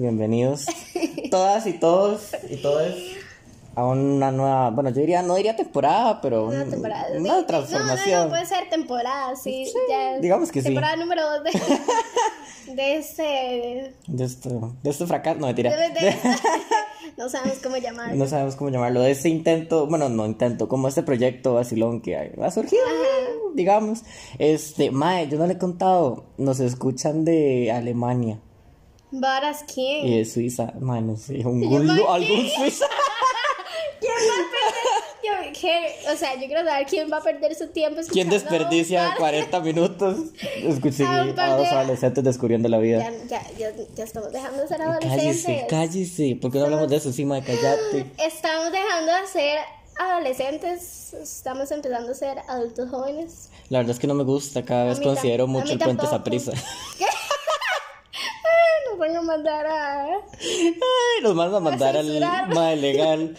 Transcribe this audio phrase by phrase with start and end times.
[0.00, 0.66] Bienvenidos
[1.30, 2.92] todas y todos y todos
[3.74, 7.06] a una nueva, bueno, yo diría, no diría temporada, pero Una temporada.
[7.14, 7.22] sí.
[7.46, 8.10] transformación.
[8.10, 9.66] No, no, no, puede ser temporada, sí.
[9.90, 10.66] ya, digamos que sí.
[10.68, 11.52] temporada número dos de,
[12.74, 13.94] de este.
[14.06, 14.48] De este,
[14.82, 15.74] de este fracaso, no mentira.
[15.76, 16.16] de- de-
[17.16, 18.16] no sabemos cómo llamarlo.
[18.16, 22.16] No sabemos cómo llamarlo, de este intento, bueno, no intento, como este proyecto vacilón que
[22.16, 22.82] hay- ha surgido,
[23.54, 24.02] digamos.
[24.38, 28.38] Este, Mae, yo no le he contado, nos escuchan de Alemania
[29.10, 30.06] ¿Varas quién?
[30.06, 32.86] y de Suiza, Mae, no sé, un, mae, algún suiza.
[34.00, 35.52] ¿Quién va a perder?
[35.52, 36.12] Yo, ¿qué?
[36.12, 39.08] O sea, yo quiero saber quién va a perder su tiempo ¿Quién escuchando desperdicia un
[39.10, 40.16] par- 40 minutos?
[40.62, 42.98] Escuché A dos de- adolescentes descubriendo la vida.
[43.28, 45.44] Ya, ya, ya, ya estamos dejando de ser adolescentes.
[45.44, 46.38] Cállese, cállese.
[46.40, 47.12] ¿Por qué no hablamos de eso?
[47.12, 48.06] Sí, mae, cállate.
[48.24, 49.58] Estamos dejando de ser
[49.98, 53.48] adolescentes, estamos empezando a ser adultos jóvenes.
[53.70, 54.62] La verdad es que no me gusta.
[54.64, 56.10] Cada vez considero mucho el puente tampoco.
[56.10, 56.52] Saprisa.
[56.98, 57.06] Ay,
[58.90, 60.04] nos van a mandar a...
[60.06, 62.20] Ay, nos van a mandar al
[62.54, 63.36] mae legal.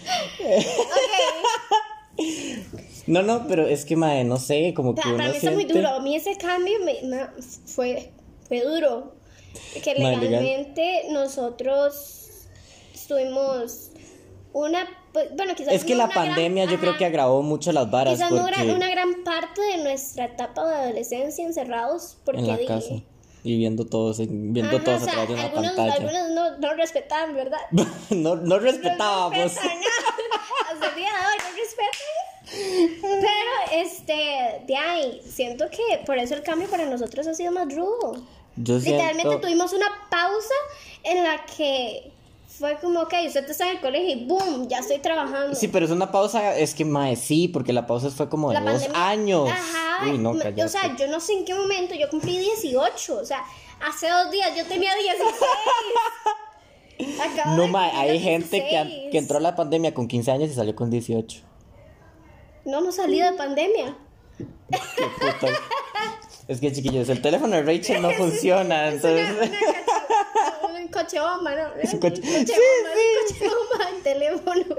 [3.05, 5.51] No, no, pero es que mae, no sé, como que para, uno para mí está
[5.51, 5.89] muy siente- duro.
[5.95, 7.27] A mí ese cambio me, me-
[7.65, 8.11] fue,
[8.47, 9.13] fue duro.
[9.83, 10.21] Que Mae, legal.
[10.43, 12.27] legalmente nosotros
[12.93, 13.91] estuvimos
[14.53, 14.87] una...
[15.13, 17.89] pues, Bueno, quizás Es que no la gran- pandemia yo creo que agravó mucho las
[17.89, 22.41] varas Quizás no porque gran- una gran parte de nuestra etapa de adolescencia encerrados porque
[22.41, 22.95] en la casa
[23.47, 25.93] y viendo todos, en- viendo Ajá, todos o a sea, través de una algunos, pantalla.
[25.93, 27.59] algunos no, no respetaban, ¿verdad?
[28.11, 29.37] no, no respetábamos.
[29.55, 29.61] No.
[30.71, 33.01] Hasta el día de hoy no respetan.
[33.01, 37.73] Pero, este, de ahí, siento que por eso el cambio para nosotros ha sido más
[37.73, 38.21] rudo.
[38.55, 40.53] Yo Literalmente siento- tuvimos una pausa
[41.03, 42.11] en la que
[42.57, 45.53] fue como, ok, usted está en el colegio y boom, ya estoy trabajando.
[45.55, 48.55] Sí, pero es una pausa, es que mae, sí, porque la pausa fue como de
[48.55, 49.49] La dos pandemia- años.
[49.51, 50.05] Ajá.
[50.09, 50.63] Uy, no, cállate.
[50.63, 53.15] o sea, yo no sé en qué momento, yo cumplí 18.
[53.19, 53.43] O sea,
[53.87, 55.35] hace dos días yo tenía 16.
[57.19, 59.11] Acabo no, cumplir hay gente que, 16.
[59.11, 61.41] que entró a la pandemia con 15 años y salió con 18.
[62.65, 63.95] No, no salí de pandemia.
[64.37, 64.45] Qué
[65.19, 65.47] puta.
[66.47, 69.27] es que, chiquillos, el teléfono de Rachel no funciona, entonces...
[70.87, 71.81] Un coche bomba, ¿no?
[71.81, 74.75] Es un coche- bomba, sí, un coche bomba el teléfono.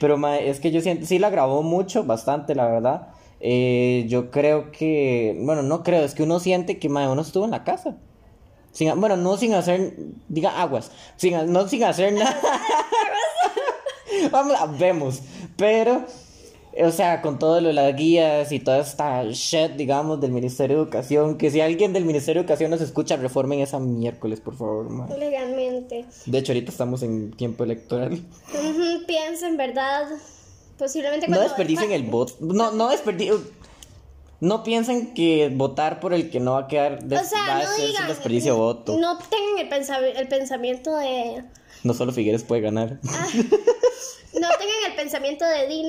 [0.00, 3.08] Pero mae, es que yo siento, sí la grabó mucho, bastante, la verdad.
[3.40, 7.44] Eh, yo creo que, bueno, no creo, es que uno siente que mae, uno estuvo
[7.44, 7.96] en la casa.
[8.72, 9.94] Sin, bueno, no sin hacer,
[10.28, 12.40] diga aguas, sin, no sin hacer nada.
[14.30, 15.20] Vamos, vemos.
[15.56, 16.04] Pero,
[16.82, 20.76] o sea, con todo lo de las guías y toda esta shit, digamos, del Ministerio
[20.76, 24.56] de Educación, que si alguien del Ministerio de Educación nos escucha, reformen esa miércoles, por
[24.56, 24.88] favor.
[25.18, 26.04] Legalmente.
[26.26, 28.12] De hecho, ahorita estamos en tiempo electoral.
[28.54, 30.06] Ujú, Piensa en verdad.
[30.78, 31.48] Posiblemente No cuando.
[31.48, 32.34] desperdicien el voto.
[32.40, 33.36] No, no desperdicien.
[34.40, 37.56] No piensen que votar por el que no va a quedar des- O sea, va
[37.58, 38.02] a no ser digan.
[38.04, 38.96] un desperdicio de voto.
[38.98, 39.14] No.
[39.14, 41.44] No tengan el, el pensamiento de.
[41.94, 42.98] solo Figueres puede ganar.
[44.32, 45.82] No tengan el pensamiento de di,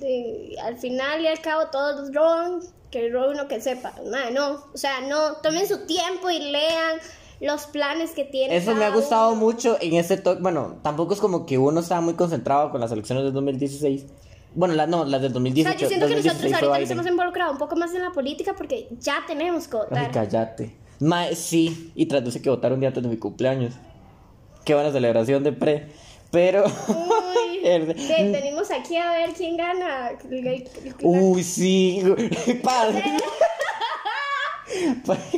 [0.00, 0.06] no.
[0.06, 2.62] de- al final y al cabo todo es wrong.
[2.90, 3.94] Que wrong uno que sepa.
[4.04, 4.64] No, no.
[4.72, 5.34] O sea, no.
[5.42, 6.98] Tomen su tiempo y lean
[7.40, 8.56] los planes que tienen.
[8.56, 9.40] Eso me ha gustado uno.
[9.40, 10.40] mucho en este talk.
[10.40, 14.06] Bueno, tampoco es como que uno estaba muy concentrado con las elecciones del 2016.
[14.54, 15.70] Bueno, la, no, las del O 2018.
[15.78, 18.12] sea, yo siento que nosotros 2016 ahorita nos hemos involucrado un poco más en la
[18.12, 20.10] política porque ya tenemos que Ay, votar.
[20.12, 20.76] cállate.
[21.00, 23.74] Ma, sí, y traduce que votar un día antes de mi cumpleaños.
[24.64, 25.88] Qué buena celebración de pre.
[26.30, 26.64] Pero.
[26.88, 27.60] Uy,
[28.32, 30.12] venimos aquí a ver quién gana.
[31.02, 32.02] Uy, sí.
[32.62, 33.02] Padre.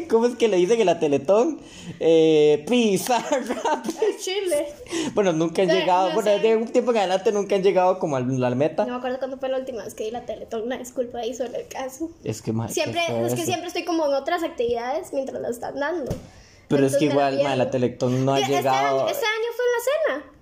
[0.08, 1.60] ¿Cómo es que le dicen en la Teletón?
[2.00, 3.82] Eh, pizarra.
[4.18, 4.66] Chile.
[5.14, 6.08] Bueno, nunca han llegado.
[6.08, 6.38] no bueno, sé.
[6.40, 8.84] de un tiempo en adelante nunca han llegado como a la meta.
[8.84, 10.62] No me acuerdo cuándo fue la última vez que di la Teletón.
[10.62, 12.10] Una disculpa ahí sobre el caso.
[12.24, 12.72] Es que, madre.
[12.72, 16.10] Siempre, es que siempre estoy como en otras actividades mientras la están dando.
[16.68, 17.70] Pero es que igual, la madre, la.
[17.70, 19.00] Teletón no ha Este llegado.
[19.00, 20.37] año, este año fue en la cena.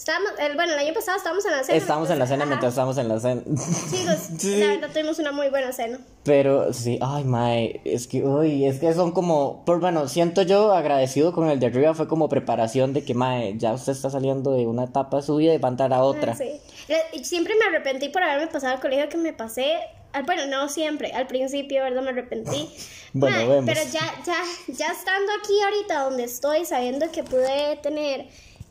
[0.00, 1.76] Estábamos, el, bueno, el año pasado estábamos en la cena.
[1.76, 2.48] Estamos en la cena Ajá.
[2.48, 3.42] mientras estamos en la cena.
[3.44, 4.56] Sí, pues, Sí.
[4.56, 5.98] la verdad tuvimos una muy buena cena.
[6.24, 10.72] Pero sí, ay, mae, es que, uy, es que son como, por bueno, siento yo
[10.72, 14.52] agradecido con el de arriba, fue como preparación de que, mae, ya usted está saliendo
[14.52, 16.32] de una etapa de su vida y va a entrar a otra.
[16.32, 16.50] Ah, Sí.
[16.88, 19.74] Le- y Siempre me arrepentí por haberme pasado al colegio que me pasé.
[20.14, 22.00] al- bueno, no siempre, al principio, ¿verdad?
[22.02, 22.70] Me arrepentí.
[23.12, 23.64] Bueno, Mae, vemos.
[23.66, 24.36] Pero ya, ya,
[24.68, 28.28] ya estando aquí ahorita donde estoy, sabiendo que pude tener,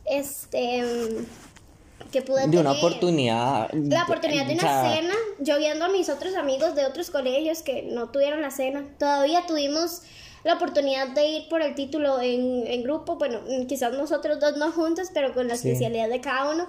[0.09, 3.69] este, mm, que pude De una tener oportunidad.
[3.73, 7.09] la oportunidad de o una sea, cena, yo viendo a mis otros amigos de otros
[7.11, 10.01] colegios que no tuvieron la cena, todavía tuvimos
[10.43, 14.71] la oportunidad de ir por el título en, en grupo, bueno, quizás nosotros dos no
[14.71, 15.67] juntos, pero con la Sí.
[15.69, 16.65] especialidad de cada uno.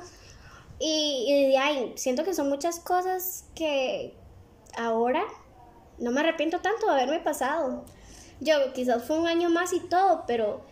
[0.81, 4.15] Y, y de ahí, siento que son muchas cosas que
[4.77, 5.23] ahora
[5.99, 7.85] no me arrepiento tanto de haberme pasado.
[8.41, 10.63] Yo quizás fue un año más y todo, pero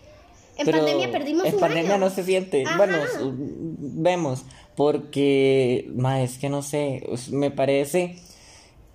[0.58, 2.04] En pero pandemia perdimos En un pandemia año.
[2.04, 2.64] no se siente.
[2.66, 2.76] Ajá.
[2.76, 2.98] Bueno,
[3.78, 4.44] vemos.
[4.76, 8.18] Porque, ma, es que no sé, me parece.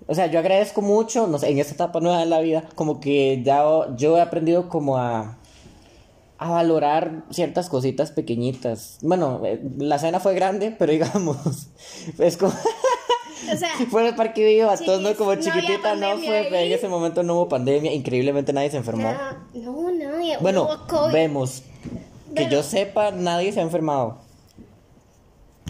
[0.07, 2.99] O sea, yo agradezco mucho, no sé, en esta etapa nueva de la vida, como
[2.99, 3.63] que ya
[3.95, 5.37] yo he aprendido como a,
[6.37, 8.97] a valorar ciertas cositas pequeñitas.
[9.01, 11.37] Bueno, eh, la cena fue grande, pero digamos,
[12.19, 12.53] es como...
[13.51, 15.09] O sea, Fue en el parque de a todos, ¿no?
[15.09, 16.47] Chiquis, Como chiquitita, no fue, ahí.
[16.49, 19.13] pero en ese momento no hubo pandemia, increíblemente nadie se enfermó.
[19.53, 20.37] no, nadie.
[20.39, 21.13] Bueno, hubo COVID.
[21.13, 21.63] vemos.
[22.35, 24.17] Que yo sepa, nadie se ha enfermado.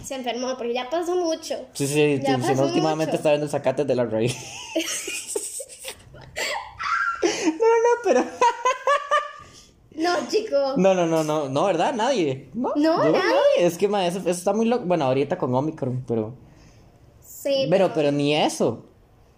[0.02, 1.54] Se enfermó, porque ya pasó mucho.
[1.72, 3.16] Sí, sí, Ya sí, pasó últimamente mucho.
[3.16, 4.36] está viendo zacates de la raíz.
[7.22, 8.24] no, no, pero.
[9.96, 10.56] No, chico.
[10.76, 11.94] No, no, no, no, no, ¿verdad?
[11.94, 12.48] Nadie.
[12.54, 13.22] No, No, nadie.
[13.58, 14.84] Es que, ma, eso, eso está muy loco.
[14.86, 16.34] Bueno, ahorita con Omicron, pero.
[17.44, 17.66] Sí.
[17.68, 18.86] Pero, pero ni eso.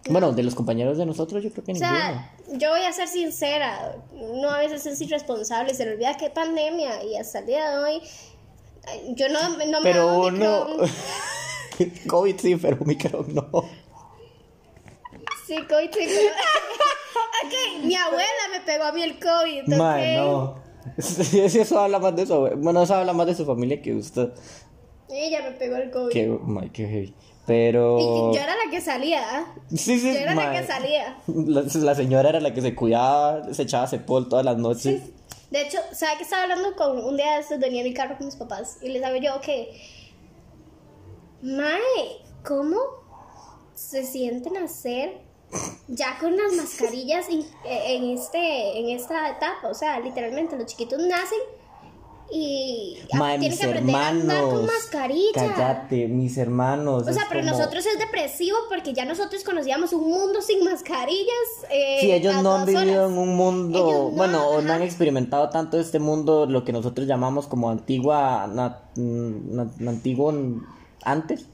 [0.09, 1.91] Bueno, de los compañeros de nosotros, yo creo que O ninguno.
[1.91, 6.25] sea, yo voy a ser sincera, no a veces es irresponsable, se le olvida que
[6.25, 8.01] hay pandemia y hasta el día de hoy
[9.15, 10.67] yo no, no me Pero uno.
[12.07, 13.49] COVID sí, pero Omicron no.
[15.45, 16.29] Sí, COVID sí, pero...
[17.43, 19.77] ok, mi abuela me pegó a mí el COVID, ¿ok?
[20.17, 20.55] No.
[20.97, 22.49] Sí, eso habla más de eso.
[22.55, 24.29] Bueno, eso habla más de su familia que usted.
[25.09, 26.09] Ella me pegó el COVID.
[26.11, 27.13] Que, ma, qué heavy.
[27.47, 27.97] Pero.
[27.97, 29.45] Y yo era la que salía.
[29.69, 31.17] Sí, sí, yo era la que salía.
[31.27, 35.01] La, la señora era la que se cuidaba, se echaba cepol todas las noches.
[35.49, 37.57] De hecho, ¿sabe que estaba hablando con un día de estos?
[37.59, 39.81] Venía en mi carro con mis papás y les hago yo que,
[41.41, 42.81] Mae, ¿cómo
[43.73, 45.21] se sienten hacer
[45.87, 49.69] ya con las mascarillas en, en este, en esta etapa?
[49.69, 51.39] O sea, literalmente los chiquitos nacen
[52.29, 52.97] y
[53.39, 54.71] mis que aprender a andar con hermanos.
[54.73, 55.31] mascarilla.
[55.33, 57.07] Cállate, mis hermanos.
[57.07, 61.47] O sea, pero como- nosotros es depresivo porque ya nosotros conocíamos un mundo sin mascarillas.
[61.69, 63.11] eh, Sí, ellos no han vivido horas.
[63.11, 67.07] en un mundo, no, bueno, o no han experimentado tanto este mundo, lo que nosotros
[67.07, 70.33] llamamos como antigua, na- na- na- antiguo
[71.03, 71.45] antes.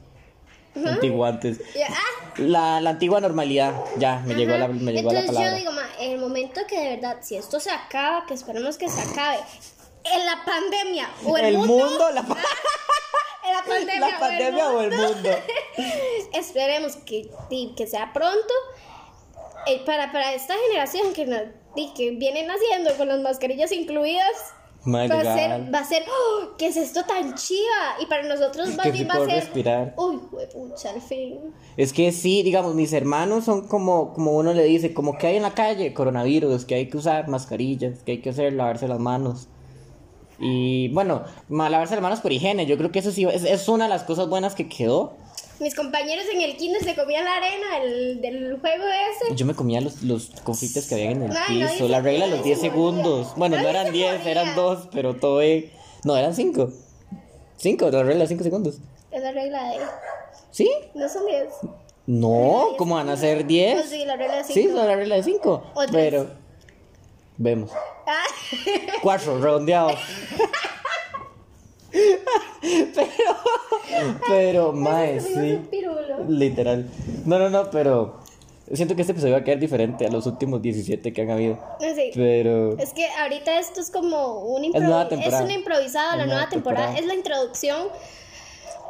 [0.84, 1.60] Antiguo antes.
[1.88, 1.94] Ah,
[2.38, 5.50] La, la antigua normalidad, ya, me llegó, la, me llegó la Entonces palabra.
[5.52, 8.76] yo digo, ma, en el momento que de verdad, si esto se acaba, que esperemos
[8.76, 9.36] que se acabe,
[10.04, 12.20] en la pandemia o el, el mundo, mundo, la,
[13.46, 15.30] en la pandemia, la pandemia o el mundo.
[16.32, 17.30] esperemos que,
[17.76, 18.54] que sea pronto,
[19.66, 21.24] eh, para, para esta generación que,
[21.94, 24.54] que viene naciendo con las mascarillas incluidas.
[24.86, 26.56] My Va a, ser, va a ser, ¡oh!
[26.58, 27.96] ¿qué es esto tan chiva?
[28.02, 29.94] Y para nosotros más bien va a ser, respirar.
[29.96, 30.20] uy,
[30.52, 31.40] pucha, al fin.
[31.78, 35.36] Es que sí, digamos, mis hermanos son como, como uno le dice, como que hay
[35.36, 38.98] en la calle, coronavirus, que hay que usar mascarillas, que hay que hacer lavarse las
[38.98, 39.48] manos.
[40.38, 43.84] Y bueno, lavarse las manos por higiene, yo creo que eso sí es, es una
[43.84, 45.14] de las cosas buenas que quedó.
[45.60, 48.84] Mis compañeros en el kinder se comían la arena del, del juego
[49.22, 49.36] ese.
[49.36, 52.24] Yo me comía los, los confites que había en el no, piso, y la regla
[52.26, 53.32] de los y 10 se segundos.
[53.36, 54.30] Bueno, no Ay, eran se 10, moría.
[54.32, 55.40] eran 2, pero todo...
[55.42, 55.70] eh,
[56.02, 56.70] No, eran 5.
[57.56, 58.78] 5, la regla de 5 segundos.
[59.12, 59.76] Es la regla de.
[60.50, 60.68] ¿Sí?
[60.94, 61.44] No son 10.
[62.06, 63.74] No, ¿cómo van a ser 10?
[63.76, 64.76] Pues sí, la regla de Sí, 5.
[64.76, 65.62] son la regla de 5.
[65.74, 65.90] O tres.
[65.92, 66.43] Pero...
[67.36, 67.70] Vemos.
[68.06, 68.22] Ah,
[69.02, 69.90] 4, redondeado.
[72.94, 73.08] pero...
[74.28, 75.32] Pero, mae, es sí.
[75.34, 75.68] un.
[76.38, 76.88] Literal.
[77.24, 78.22] No, no, no, pero...
[78.72, 81.58] Siento que este episodio va a quedar diferente a los últimos 17 que han habido.
[81.80, 82.10] Sí.
[82.14, 82.78] Pero...
[82.78, 85.38] Es que ahorita esto es como un Es nueva impro- temporada.
[85.38, 86.86] es una improvisada, Es la nueva nueva temporada.
[86.86, 86.98] temporada.
[87.00, 87.88] Es la introducción.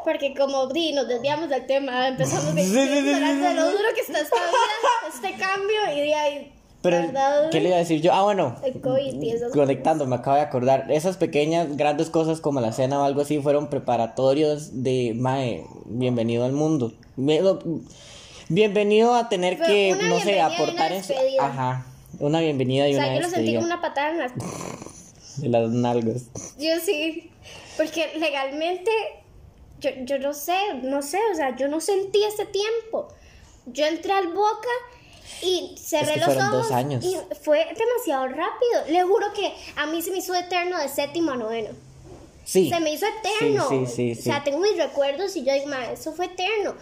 [0.05, 3.89] Porque como di, nos desviamos del tema, empezamos de, Sí, sí, sí, de lo duro
[3.95, 6.54] que está esta vida, este cambio, y de ahí,
[6.85, 7.49] Pero, ¿verdad?
[7.51, 8.13] ¿qué le iba a decir yo?
[8.13, 10.93] Ah, bueno, El COVID y esas conectando, me acabo de acordar.
[10.93, 16.45] Esas pequeñas, grandes cosas como la cena o algo así fueron preparatorios de, mae, bienvenido
[16.45, 16.93] al mundo.
[17.17, 21.15] Bienvenido- a tener que, no sé, aportar en su...
[21.41, 21.87] Ajá,
[22.21, 24.33] una bienvenida y O sea, una yo lo sentí como una patada en las...
[25.39, 26.25] de las nalgas.
[26.59, 27.31] Yo sí,
[27.79, 28.91] porque legalmente,
[29.81, 33.09] yo, yo no sé, no sé, o sea, yo no sentí ese tiempo.
[33.65, 34.69] Yo entré al Boca
[35.43, 37.05] y cerré Es que los ojos dos años.
[37.05, 38.85] y fue demasiado rápido.
[38.89, 41.71] Le juro que a mí se me hizo eterno de séptimo a noveno.
[42.45, 42.69] Sí.
[42.69, 43.67] Se me hizo eterno.
[43.69, 44.13] Sí, sí.
[44.19, 46.75] O sea, tengo mis recuerdos y yo digo, eso fue eterno.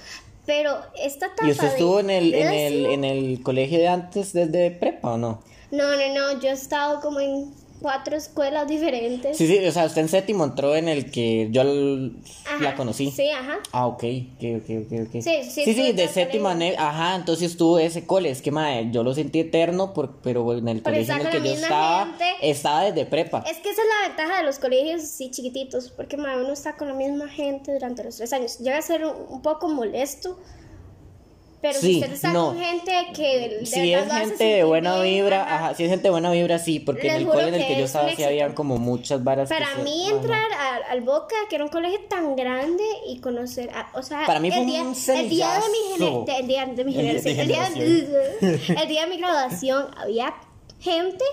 [0.45, 3.87] Pero esta etapa ¿Y usted de- estuvo en el, en el, en el colegio de
[3.89, 5.41] antes desde prepa o no?
[5.71, 9.37] No, no, no, yo he estado como en cuatro escuelas diferentes.
[9.37, 13.11] Sí, sí, o sea, usted en séptimo entró en el que yo Ajá, la conocí.
[13.11, 13.59] Sí, ajá.
[13.73, 14.05] Ah, ok,
[14.37, 14.45] ok,
[14.87, 15.23] ok, ok.
[15.23, 19.03] Sí, sí, sí, de séptimo a ajá, entonces estuvo ese cole, es que mae, yo
[19.03, 22.25] lo sentí eterno, por, pero en el Por colegio en el que yo estaba, gente.
[22.43, 23.45] estaba desde prepa.
[23.51, 26.77] Es que esa es la ventaja de los colegios sí chiquititos, porque ma, uno está
[26.77, 28.59] con la misma gente durante los tres años.
[28.59, 30.39] Llega a ser un, un poco molesto,
[31.63, 32.47] Pero si Sí, usted está no.
[32.49, 35.55] con gente que de Si es gente de buena bien, vibra, ajá.
[35.67, 37.55] ajá, si es gente de buena vibra, sí, porque Les en el juro cole en
[37.55, 39.49] el que yo es estaba sí habían como muchas varas.
[39.49, 43.91] Para mí entrar al, al Boca, que era un colegio tan grande y conocer, a-
[43.95, 46.85] o sea, Para mí fue el día, un el día de mi el día de
[46.85, 50.35] mi generación, el día de, el día de mi graduación había
[50.81, 51.25] gente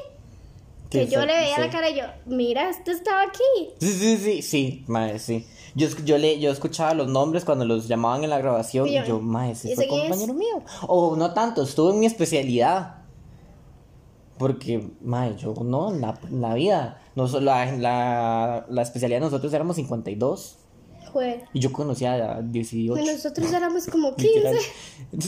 [0.92, 1.62] que yo le veía sí.
[1.62, 3.70] la cara y yo, mira, este estaba aquí.
[3.80, 5.46] Sí, sí, sí, sí, mae, sí.
[5.76, 9.20] Yo, yo, le, yo escuchaba los nombres cuando los llamaban en la grabación Y yo,
[9.20, 9.90] mae, ese ¿y fue es?
[9.90, 10.62] compañero mío.
[10.88, 12.96] O no tanto, estuvo en mi especialidad.
[14.38, 17.02] Porque, mae, yo no, en la, la vida.
[17.16, 20.58] Nos- la, la, la especialidad de nosotros éramos 52
[21.12, 21.44] Joder.
[21.54, 23.02] y yo conocía a 18.
[23.02, 24.34] Y nosotros éramos como 15.
[24.38, 24.58] Literal.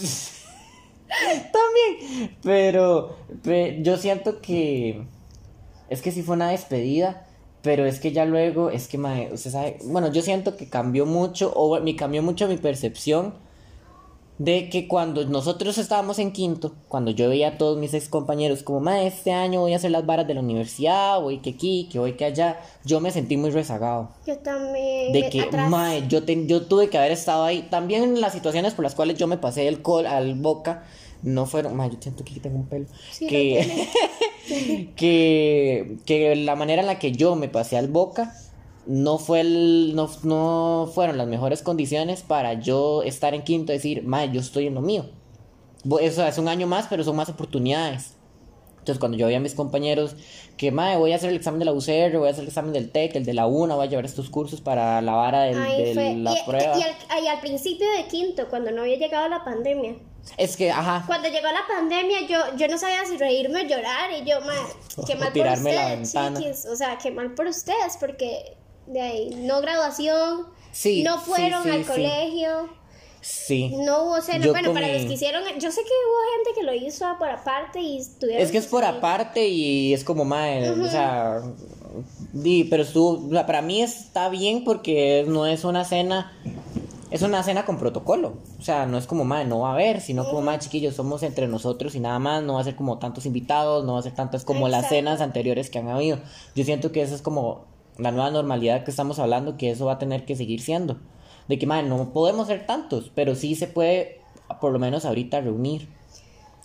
[1.52, 2.38] También.
[2.42, 5.06] Pero, pe- yo siento que.
[5.90, 7.28] Es que sí fue una despedida.
[7.62, 8.70] Pero es que ya luego.
[8.72, 9.78] Es que, mae, usted sabe.
[9.86, 11.52] Bueno, yo siento que cambió mucho.
[11.56, 13.34] O me cambió mucho mi percepción.
[14.38, 16.74] De que cuando nosotros estábamos en quinto.
[16.88, 18.64] Cuando yo veía a todos mis ex compañeros.
[18.64, 21.22] Como, mae, este año voy a hacer las varas de la universidad.
[21.22, 22.60] Voy que aquí, que voy que allá.
[22.84, 24.10] Yo me sentí muy rezagado.
[24.26, 25.14] Yo también.
[25.14, 25.70] De que, atrás.
[25.70, 27.68] mae, yo, te- yo tuve que haber estado ahí.
[27.70, 30.86] También en las situaciones por las cuales yo me pasé el col al boca,
[31.24, 31.76] no fueron.
[31.76, 32.86] Mae, yo siento que tengo un pelo.
[33.12, 33.88] Sí, que,
[34.96, 38.34] que, que la manera en la que yo me pasé al boca
[38.86, 43.76] no fue el, no, no fueron las mejores condiciones para yo estar en quinto y
[43.76, 45.06] decir, mae, yo estoy en lo mío.
[46.02, 48.16] Eso es un año más, pero son más oportunidades.
[48.82, 50.16] Entonces, cuando yo veía a mis compañeros
[50.58, 52.74] que, mae, voy a hacer el examen de la UCR, voy a hacer el examen
[52.74, 55.96] del TEC, el de la UNA, voy a llevar estos cursos para la vara del-
[55.96, 56.78] de la y, prueba.
[56.78, 59.96] y al, y al principio de quinto, cuando no había llegado la pandemia.
[60.38, 64.12] Es que, ajá, Cuando llegó la pandemia, yo, yo no sabía si reírme o llorar.
[64.20, 64.54] Y yo, ma,
[65.08, 66.12] qué mal por ustedes.
[66.14, 68.56] chiquis, o sea, qué mal por ustedes, porque
[68.88, 72.70] de ahí, no graduación, Sí, no fueron sí, al colegio,
[73.22, 73.76] sí.
[73.78, 74.46] no hubo cena.
[74.46, 77.30] Yo Bueno, para los que hicieron, yo sé que hubo gente que lo hizo por
[77.30, 78.44] aparte y estuvieron.
[78.44, 81.42] Es que es por aparte y es como, mae, o sea,
[82.34, 86.34] di, pero estuvo, o sea, para mí está bien porque no es una cena,
[87.10, 90.02] es una cena con protocolo, o sea, no es como, mae, no va a haber,
[90.02, 92.98] sino como, mae, chiquillos, somos entre nosotros y nada más, no va a ser como
[93.00, 96.20] tantos invitados, no va a ser tantas como las cenas anteriores que han habido.
[96.56, 97.66] Yo siento que eso es como
[97.98, 100.98] la nueva normalidad que estamos hablando, que eso va a tener que seguir siendo,
[101.52, 104.20] de que, mae, no podemos ser tantos, pero sí se puede,
[104.60, 105.88] por lo menos ahorita, reunir.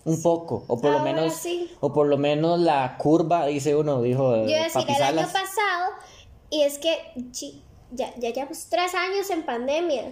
[0.05, 1.69] Un poco, o por lo Ahora menos sí.
[1.81, 5.03] o por lo menos la curva, dice uno, dijo Yo iba a decir, Papi el
[5.03, 5.91] año pasado,
[6.49, 6.97] y es que
[7.91, 10.05] ya, ya llevamos tres años en pandemia.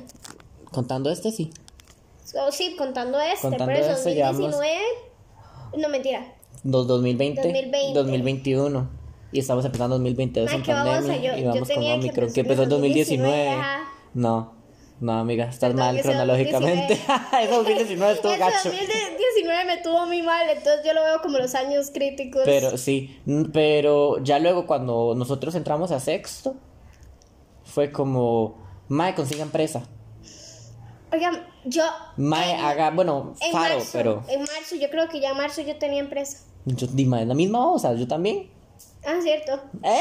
[0.73, 1.52] Contando este, sí.
[2.45, 4.81] O sí, contando este, Contando por eso, este, llevamos- 2019.
[5.78, 6.35] No, mentira.
[6.64, 7.95] Dos- 2020, 2020.
[7.95, 8.90] 2021.
[9.31, 11.16] Y estamos empezando 2022 Ay, en pandemia.
[11.23, 13.33] yo- y yo vamos con tenía que Omicron, que empezar empezó en 2019.
[13.47, 13.88] 2019, ajá.
[14.14, 14.53] No,
[15.04, 16.99] no, amiga, estás Perdón, mal cronológicamente.
[17.06, 17.44] 2019.
[17.44, 18.70] Ese 2019 estuvo Ese gacho.
[18.70, 22.42] 2019 me tuvo muy mal, entonces yo lo veo como los años críticos.
[22.44, 23.20] Pero sí,
[23.52, 26.54] pero ya luego cuando nosotros entramos a sexto,
[27.64, 28.56] fue como,
[28.88, 29.82] Mae, consigan presa.
[31.12, 31.84] Oigan, yo.
[32.16, 34.23] Mae, en- haga, bueno, en faro, marzo, pero.
[34.28, 36.38] En marzo, yo creo que ya en marzo yo tenía empresa.
[36.64, 38.50] Yo, di, mae, la misma o sea, yo también.
[39.06, 39.61] Ah, cierto.
[39.82, 40.00] ¡Eh!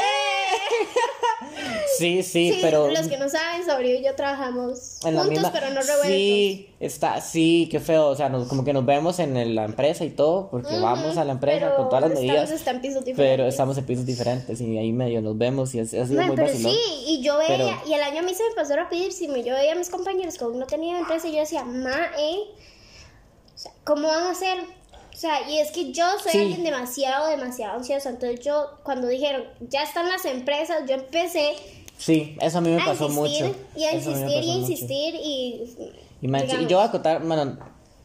[1.98, 2.88] Sí, sí, Sí, pero.
[2.90, 6.06] los que no saben, Sabrio y yo trabajamos en juntos, misma- pero no revueltos.
[6.08, 8.06] Sí, está, sí, qué feo.
[8.08, 11.16] O sea, nos- como que nos vemos en el- la empresa y todo, porque vamos
[11.16, 12.50] a la empresa pero con todas las estamos medidas.
[12.50, 13.54] hasta en pisos Pero diferentes.
[13.54, 16.48] estamos en pisos diferentes y ahí medio nos vemos y ha sido Mae, muy pero
[16.48, 16.72] vacilón.
[16.72, 19.44] sí, y yo veía, Pero- y el año a mí se me pasó rapidísimo, y
[19.44, 22.38] yo veía a mis compañeros que aún no tenían empresa, y yo decía, ma, eh,
[23.54, 24.58] o sea, ¿cómo van a hacer?
[25.14, 26.38] O sea, y es que yo soy Sí.
[26.40, 31.52] alguien demasiado, demasiado ansiosa, entonces yo, cuando dijeron, ya están las empresas, yo empecé
[31.96, 33.56] Sí, eso a mí me a pasó insistir, mucho.
[33.76, 34.58] y a insistir, y a mucho.
[34.72, 35.76] insistir, y...
[36.20, 37.58] Y, man, sí, digamos, y yo voy a contar, bueno,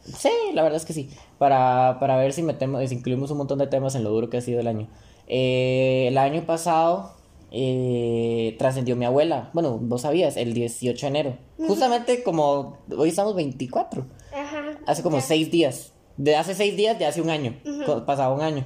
[0.05, 3.57] sí, la verdad es que sí, para, para ver si metemos, si incluimos un montón
[3.57, 4.87] de temas en lo duro que ha sido el año.
[5.27, 7.13] Eh, el año pasado
[7.51, 11.37] eh, trascendió mi abuela, bueno, vos sabías, el 18 de enero,
[11.67, 15.23] justamente como hoy estamos 24, Ajá, hace como ya.
[15.23, 18.63] seis días, de hace seis días de hace un año, co- pasaba un año.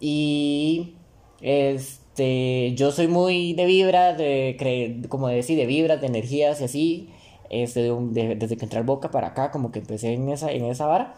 [0.00, 0.94] Y
[1.42, 6.60] este, yo soy muy de vibra, de cre- como de decir, de vibras, de energías
[6.60, 7.10] y así.
[7.50, 10.28] Este, de un- de- desde que entré al Boca para acá, como que empecé en
[10.30, 11.14] esa, en esa vara.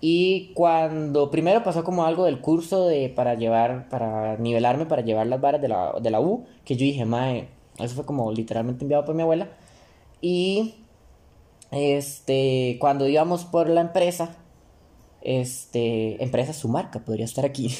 [0.00, 5.26] Y cuando primero pasó como algo del curso de para llevar, para nivelarme, para llevar
[5.28, 7.48] las varas de la, de la U, que yo dije, mae,
[7.78, 9.48] eso fue como literalmente enviado por mi abuela.
[10.20, 10.74] Y
[11.70, 14.36] este, cuando íbamos por la empresa,
[15.24, 17.74] este, empresa su marca podría estar aquí.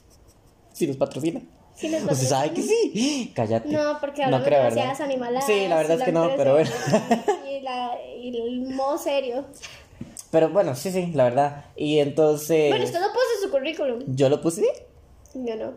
[0.72, 1.42] si nos patrocina.
[1.74, 2.92] Sí les Usted sabe que patrocina.
[2.94, 3.32] sí.
[3.34, 3.68] Cállate.
[3.68, 4.98] No, porque hablamos creo, demasiadas.
[5.44, 6.70] Sí, la verdad es que no, pero bueno.
[7.50, 9.44] Y, la, y el modo serio.
[10.30, 11.64] Pero bueno, sí, sí, la verdad.
[11.76, 12.70] Y entonces.
[12.70, 14.02] Bueno, usted no puso su currículum.
[14.06, 14.62] Yo lo puse.
[15.34, 15.74] Yo no.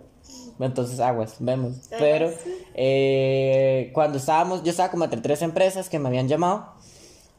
[0.60, 1.86] Entonces, aguas, vemos.
[1.86, 2.00] Aguas.
[2.00, 2.32] Pero
[2.76, 6.74] eh, cuando estábamos, yo estaba como entre tres empresas que me habían llamado.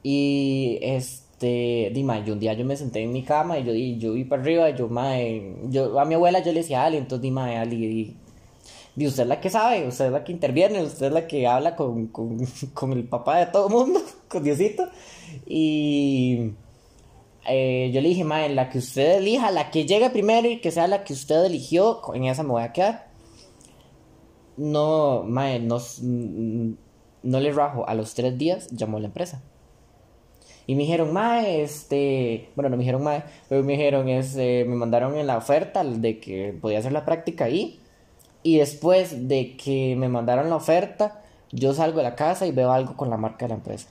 [0.02, 0.78] Y
[1.40, 1.92] este,
[2.26, 4.42] yo un día yo me senté en mi cama y yo, y yo vi para
[4.42, 4.70] arriba.
[4.70, 8.16] Y yo, mae, yo, a mi abuela yo le decía Ali, entonces dime, Ali, di,
[8.94, 11.46] di, usted es la que sabe, usted es la que interviene, usted es la que
[11.46, 12.38] habla con, con,
[12.74, 14.88] con el papá de todo el mundo, con Diosito.
[15.46, 16.52] Y
[17.48, 20.70] eh, yo le dije, mae, la que usted elija, la que llegue primero y que
[20.70, 23.10] sea la que usted eligió, en esa me voy a quedar.
[24.58, 25.78] No, mae, no,
[27.22, 27.88] no le rajo.
[27.88, 29.42] A los tres días llamó la empresa.
[30.70, 32.48] Y me dijeron, mae, este.
[32.54, 36.20] Bueno, no me dijeron, mae, pero me dijeron, este, me mandaron en la oferta de
[36.20, 37.80] que podía hacer la práctica ahí.
[38.44, 42.70] Y después de que me mandaron la oferta, yo salgo de la casa y veo
[42.70, 43.88] algo con la marca de la empresa.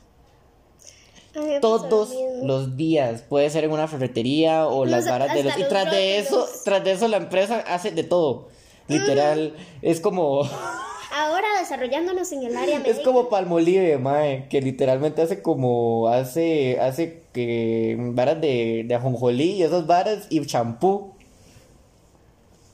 [1.60, 5.58] Todos los días, puede ser en una ferretería o las varas de los...
[5.58, 8.48] Y los tras de eso, tras de eso la empresa hace de todo.
[8.88, 10.48] Literal, es como...
[11.70, 12.98] Desarrollándonos en el área médica.
[12.98, 19.52] Es como Palmolive, mae, que literalmente hace como, hace, hace que varas de, de ajonjolí
[19.52, 21.14] y esas varas y champú.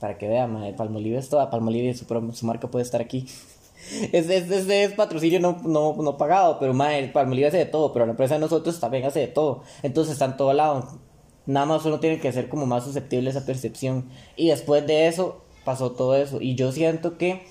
[0.00, 3.26] Para que vean, mae, Palmolive es toda, Palmolive, su, su marca puede estar aquí.
[4.12, 7.92] Es, es, es, es patrocinio no, no, no pagado, pero mae, Palmolive hace de todo,
[7.92, 9.62] pero la empresa de nosotros también hace de todo.
[9.82, 10.98] Entonces está en todo lado.
[11.44, 14.08] Nada más uno tiene que ser como más susceptible a esa percepción.
[14.34, 16.40] Y después de eso, pasó todo eso.
[16.40, 17.42] Y yo siento que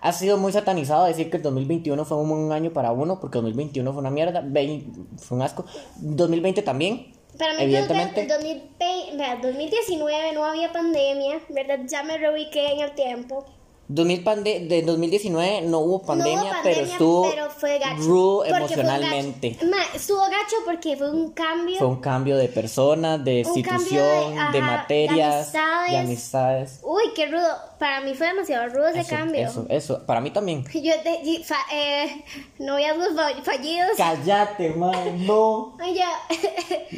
[0.00, 3.38] ha sido muy satanizado decir que el 2021 fue un buen año para uno, porque
[3.38, 5.64] 2021 fue una mierda, 20 fue un asco.
[5.96, 8.22] 2020 también, Para mí, evidentemente.
[8.22, 11.80] el 2020, vea, 2019 no había pandemia, ¿verdad?
[11.86, 13.44] Ya me reubiqué en el tiempo.
[13.92, 18.02] 2000 pande- de 2019 no hubo pandemia, no hubo pero pandemia, estuvo pero fue gacho.
[18.02, 19.50] rude Porque fue emocionalmente.
[19.50, 19.66] gacho.
[19.66, 21.76] Ma, estuvo gacho porque fue un cambio.
[21.78, 25.90] Fue un cambio de personas, de institución, de- de, ajá, materias, de amistades.
[25.90, 26.80] de amistades.
[26.84, 27.48] Uy, qué rudo.
[27.80, 29.40] Para mí fue demasiado rudo ese Eso, cambio.
[29.48, 30.64] eso, eso, para mí también.
[30.72, 32.24] Yo, de, y fa- eh,
[32.60, 33.08] noviazgos
[33.42, 33.90] fallidos.
[33.96, 35.76] Cállate, man, no.
[35.80, 36.10] Ay, ya.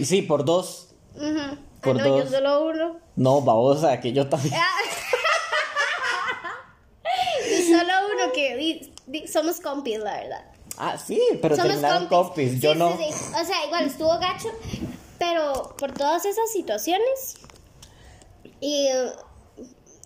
[0.05, 0.89] Sí, por dos.
[1.17, 1.57] Ujú.
[1.81, 2.25] Por ah, no, dos.
[2.31, 2.97] yo solo uno.
[3.17, 4.55] No, babosa, que yo también.
[7.73, 10.45] Yo solo uno que di- di- somos compis, la verdad.
[10.79, 12.97] Ah, sí, pero somos terminaron compis, yo Sí, no.
[12.97, 13.25] sí, sí.
[13.41, 14.49] O sea, igual estuvo gacho,
[15.19, 17.37] pero por todas esas situaciones
[18.61, 18.89] y,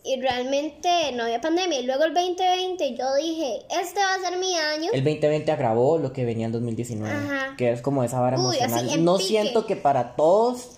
[0.05, 1.81] y realmente no había pandemia.
[1.81, 4.91] Y luego el 2020 yo dije, este va a ser mi año.
[4.93, 7.55] El 2020 agravó lo que venía en 2019, Ajá.
[7.57, 9.05] que es como esa vara Uy, emocional.
[9.05, 9.29] no pique.
[9.29, 10.71] siento que para todos,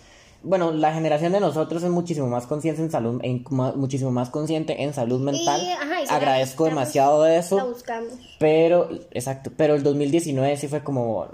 [0.43, 4.83] bueno, la generación de nosotros es muchísimo más consciente en salud, en- muchísimo más consciente
[4.83, 5.61] en salud mental.
[5.63, 8.13] Y, ajá, y la Agradezco demasiado La eso, buscamos.
[8.39, 11.27] pero exacto, pero el 2019 sí fue como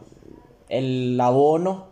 [0.69, 1.89] el abono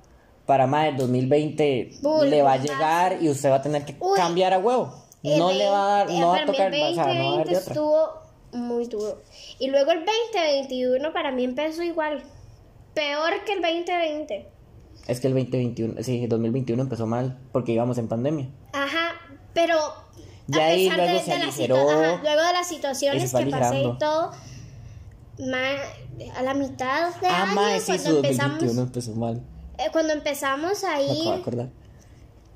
[0.47, 3.95] para más del 2020 Uy, le va a llegar y usted va a tener que
[4.01, 4.17] Uy.
[4.17, 4.95] cambiar a huevo.
[5.23, 7.15] No le va a dar, no va a tocar, el o sea, no va a
[7.15, 7.73] dar 2020 de otra.
[7.73, 8.09] estuvo
[8.53, 9.19] muy duro.
[9.61, 12.23] Y luego el 2021 para mí empezó igual.
[12.95, 14.49] Peor que el 2020.
[15.09, 18.49] Es que el 2021, sí, el 2021 empezó mal porque íbamos en pandemia.
[18.73, 19.13] Ajá,
[19.53, 19.77] pero
[20.47, 21.91] Ya a ahí pesar luego de, se de aligeró.
[21.91, 24.31] ajá, luego de las situaciones que pasé y todo,
[25.39, 29.43] ma- a la mitad de Ah, año mae, sí, cuando su empezamos 2021 empezó mal.
[29.79, 31.69] eh, cuando empezamos Me ahí, acabo de acordar.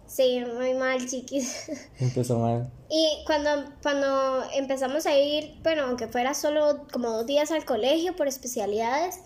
[0.06, 1.68] sí, muy mal, chiquis.
[1.98, 2.70] Empezó mal.
[2.88, 3.50] Y cuando,
[3.82, 9.18] cuando empezamos a ir, bueno, aunque fuera solo como dos días al colegio por especialidades,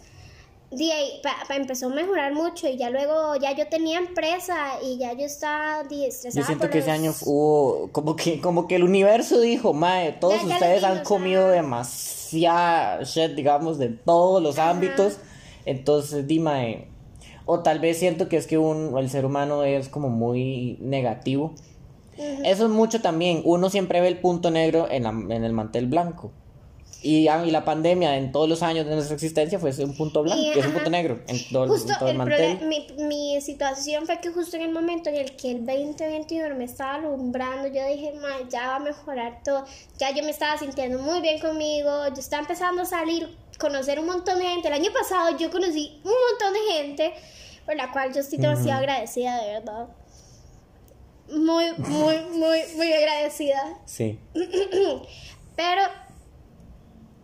[0.70, 4.54] de ahí, pa- pa- empezó a mejorar mucho y ya luego ya yo tenía empresa
[4.85, 8.68] y ya yo estaba estresada Yo siento por que ese año hubo como que como
[8.68, 11.52] que el universo dijo, "Mae, todos Ya, ustedes han comido ajá.
[11.52, 15.18] demasiada shit, digamos, de todos los ámbitos."
[15.66, 16.88] Entonces, di, mae,
[17.46, 21.52] o tal vez siento que es que un, el ser humano es como muy negativo.
[22.44, 23.40] Eso es mucho también.
[23.44, 26.33] Uno siempre ve el punto negro en, la- en el mantel blanco.
[27.03, 30.23] Y, ah, y la pandemia en todos los años de nuestra existencia fue un punto
[30.23, 32.67] blanco, Y, es un punto negro en todo, en Justo todo el el mantel.
[32.67, 36.65] mi, mi situación fue que justo en el momento en el que el 2021 me
[36.65, 39.65] estaba alumbrando, yo dije, "Ma, ya va a mejorar todo.
[39.99, 44.07] Ya yo me estaba sintiendo muy bien conmigo, yo estaba empezando a salir, conocer un
[44.07, 44.69] montón de gente.
[44.69, 47.13] El año pasado yo conocí un montón de gente
[47.65, 49.89] por la cual yo estoy demasiado agradecida, de verdad.
[51.31, 53.79] Muy, muy, muy, muy agradecida.
[53.87, 54.19] Sí.
[55.57, 55.83] Pero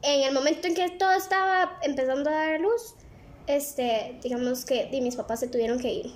[0.07, 2.95] en el momento en que todo estaba empezando a dar luz,
[3.47, 6.07] este, digamos que mis papás se tuvieron que ir.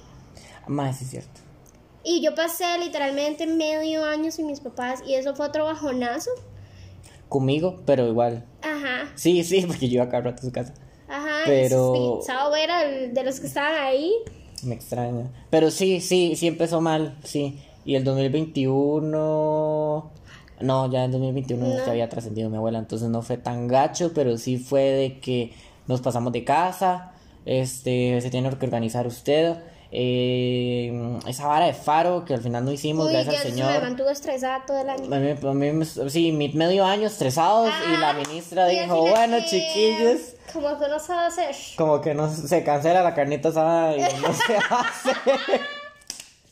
[0.66, 1.40] Más sí es cierto.
[2.03, 6.31] Y yo pasé literalmente medio año sin mis papás y eso fue otro bajonazo.
[7.29, 8.44] Conmigo, pero igual.
[8.62, 10.74] Ajá, Sí, sí, porque yo iba cada rato a su casa.
[11.09, 11.42] ajá.
[11.44, 14.12] Pero- sí, Sao era de los que estaban ahí.
[14.62, 15.31] Me extraña.
[15.50, 17.62] Pero sí, sí, sí empezó mal, sí.
[17.85, 20.11] Y el 2021...
[20.61, 21.77] No, ya en 2021 No.
[21.85, 25.53] ya había trascendido mi abuela, entonces no fue tan gacho, pero sí fue de que
[25.87, 27.12] nos pasamos de casa,
[27.46, 29.57] este, se tiene que organizar usted.
[29.92, 33.73] eh, esa vara de faro que al final no hicimos, Uy, gracias al Señor.
[33.73, 35.05] me mantuvo estresada todo el año.
[35.12, 38.18] A mí, a mí sí, medio año estresados y la Ajá.
[38.20, 40.20] ministra Y dijo, bueno, eh, chiquillos,
[40.53, 41.57] Como que no sabe hacer.
[41.77, 45.11] como que no se cancela la carnita asada y no se hace.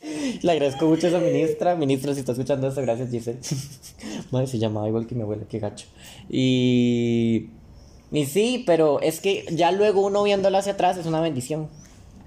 [0.01, 1.75] Le agradezco mucho a esa ministra.
[1.75, 3.39] Ministra, si está escuchando esto, gracias, Giselle.
[4.31, 5.87] Madre, se llamaba igual que mi abuela, qué gacho.
[6.29, 7.49] Y.
[8.11, 11.69] Y sí, pero es que ya luego uno viéndolo hacia atrás es una bendición.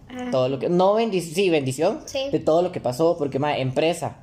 [0.09, 0.69] Ah, Todo lo que.
[0.69, 2.01] No bendición, sí, bendición.
[2.05, 2.29] Sí.
[2.31, 4.19] De todo lo que pasó, porque, mae, empresa.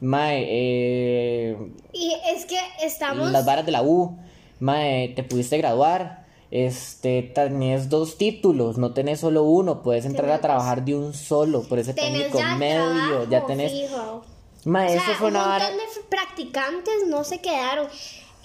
[0.00, 1.56] Mae, eh,
[1.92, 3.32] Y es que estamos.
[3.32, 4.18] las varas de la U,
[4.60, 6.23] mae, te pudiste graduar,
[6.56, 11.12] este, tenés dos títulos, no tenés solo uno, puedes entrar a Tenés trabajar de un
[11.12, 14.24] solo, por ese técnico ya medio, trabajo, ya tenés, fijo.
[14.64, 17.88] mae, O sea, eso fue un una montón de f- practicantes no se quedaron.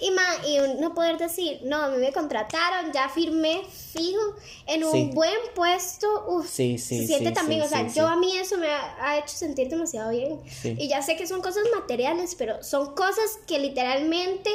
[0.02, 4.20] Y, ma, y no poder decir, no, a mí me contrataron, ya firmé fijo
[4.66, 5.10] en un Sí.
[5.12, 6.08] buen puesto.
[6.26, 8.12] Uf, Sí, sí, se siente sí, también, sí, o sea, sí, yo sí.
[8.12, 10.40] a mí eso me ha, hecho sentir demasiado bien.
[10.48, 10.74] Sí.
[10.78, 14.50] Y ya sé que son cosas materiales, pero son cosas que literalmente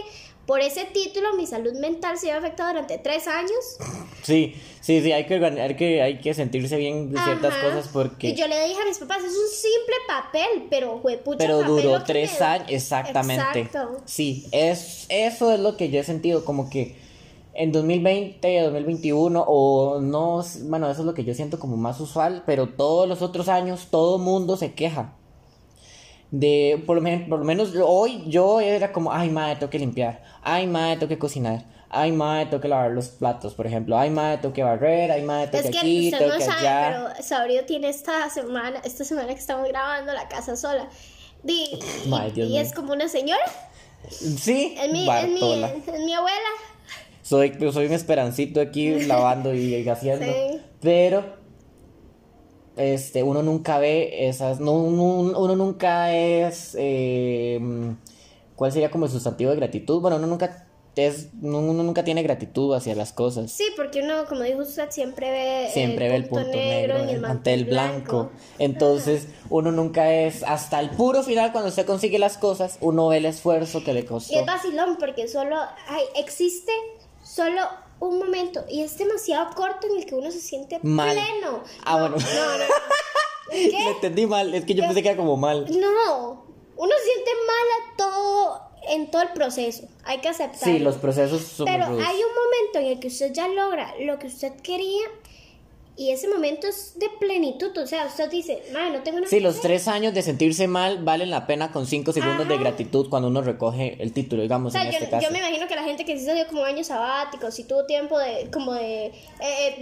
[0.45, 3.51] por ese título mi salud mental se ha afectado durante tres años.
[4.23, 7.63] sí, sí, sí, hay que, hay que, hay que sentirse bien de ciertas Ajá.
[7.69, 11.37] cosas porque, Y yo le dije a mis papás, es un simple papel, pero juepucha
[11.37, 14.01] pero papel duró tres me- años, exactamente, Exacto.
[14.05, 16.95] sí, es, eso es lo que yo he sentido, como que
[17.57, 22.43] en 2020, 2021, o no, bueno, eso es lo que yo siento como más usual,
[22.45, 25.13] pero todos los otros años todo mundo se queja.
[26.31, 29.79] De, por lo, men- por lo menos hoy yo era como, ay madre, tengo que
[29.79, 33.97] limpiar, ay madre, tengo que cocinar, ay madre, tengo que lavar los platos, por ejemplo,
[33.97, 36.43] ay madre, tengo que barrer, ay madre, tengo Es que aquí, usted tengo no que
[36.45, 37.11] sabe, allá.
[37.13, 40.89] pero Sabrio tiene esta semana, esta semana que estamos grabando la casa sola.
[41.47, 41.79] Y,
[42.11, 43.43] Ay, Dios y es como una señora,
[44.09, 46.37] Sí, es mi, es mi, es mi abuela.
[47.21, 50.25] Soy, soy un esperancito aquí lavando y haciendo.
[50.31, 50.61] Sí.
[50.81, 51.23] Pero
[52.77, 54.59] este, uno nunca ve esas.
[54.59, 56.75] No, uno, uno nunca es.
[56.77, 57.59] eh,
[58.55, 59.99] ¿Cuál sería como el sustantivo de gratitud?
[60.01, 61.29] Bueno, uno nunca es.
[61.41, 63.51] Uno nunca tiene gratitud hacia las cosas.
[63.51, 67.19] Sí, porque uno, como dijo usted, siempre ve, Siempre ve el punto negro, en el
[67.19, 68.31] mantel el blanco.
[68.59, 70.43] Entonces, uno nunca es.
[70.43, 74.05] Hasta el puro final, cuando usted consigue las cosas, uno ve el esfuerzo que le
[74.05, 74.33] costó.
[74.33, 75.57] Y es vacilón porque solo
[75.87, 76.71] hay, existe
[77.23, 77.61] solo
[78.09, 81.11] un momento y es demasiado corto en el que uno se siente Mal.
[81.11, 81.63] pleno.
[81.83, 82.17] Ah, No, bueno.
[82.17, 82.63] No, no.
[83.51, 83.87] ¿Qué?
[83.89, 85.65] Entendí mal, es que yo pensé que era como mal.
[85.79, 86.45] No,
[86.77, 89.83] uno se siente mal a todo en todo el proceso.
[90.03, 90.77] Hay que aceptarlo.
[90.77, 94.19] Sí, los procesos son Pero hay un momento en el que usted ya logra lo
[94.19, 95.03] que usted quería
[95.97, 97.77] y ese momento es de plenitud.
[97.77, 99.63] O sea, usted dice, madre, no tengo nada Sí, que los hacer".
[99.71, 103.41] tres años de sentirse mal valen la pena con cinco segundos de gratitud cuando uno
[103.41, 105.25] recoge el título, O digamos, sea, en yo, este caso.
[105.25, 107.85] yo me imagino que la gente que sí se dio como años sabáticos y tuvo
[107.85, 109.05] tiempo de como de,
[109.39, 109.75] eh,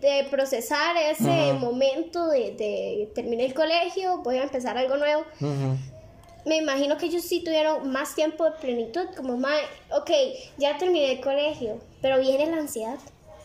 [0.00, 5.24] de, de procesar ese momento de, de terminar el colegio, voy a empezar algo nuevo.
[6.46, 9.58] Me imagino que ellos sí tuvieron más tiempo de plenitud, como más,
[9.90, 10.10] ok,
[10.58, 12.98] ya terminé el colegio, pero viene la ansiedad.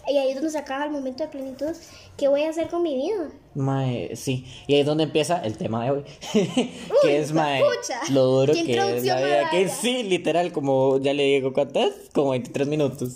[0.09, 1.75] Y ahí es donde se acaba el momento de plenitud.
[2.17, 3.29] ¿Qué voy a hacer con mi vida?
[3.55, 4.45] Mae, sí.
[4.67, 6.03] Y ahí es donde empieza el tema de hoy.
[7.01, 7.61] que es, mae,
[8.09, 8.61] lo duro que
[8.97, 9.49] es la vida.
[9.49, 11.91] Que sí, literal, como ya le digo, ¿cuántas?
[12.13, 13.13] Como 23 minutos.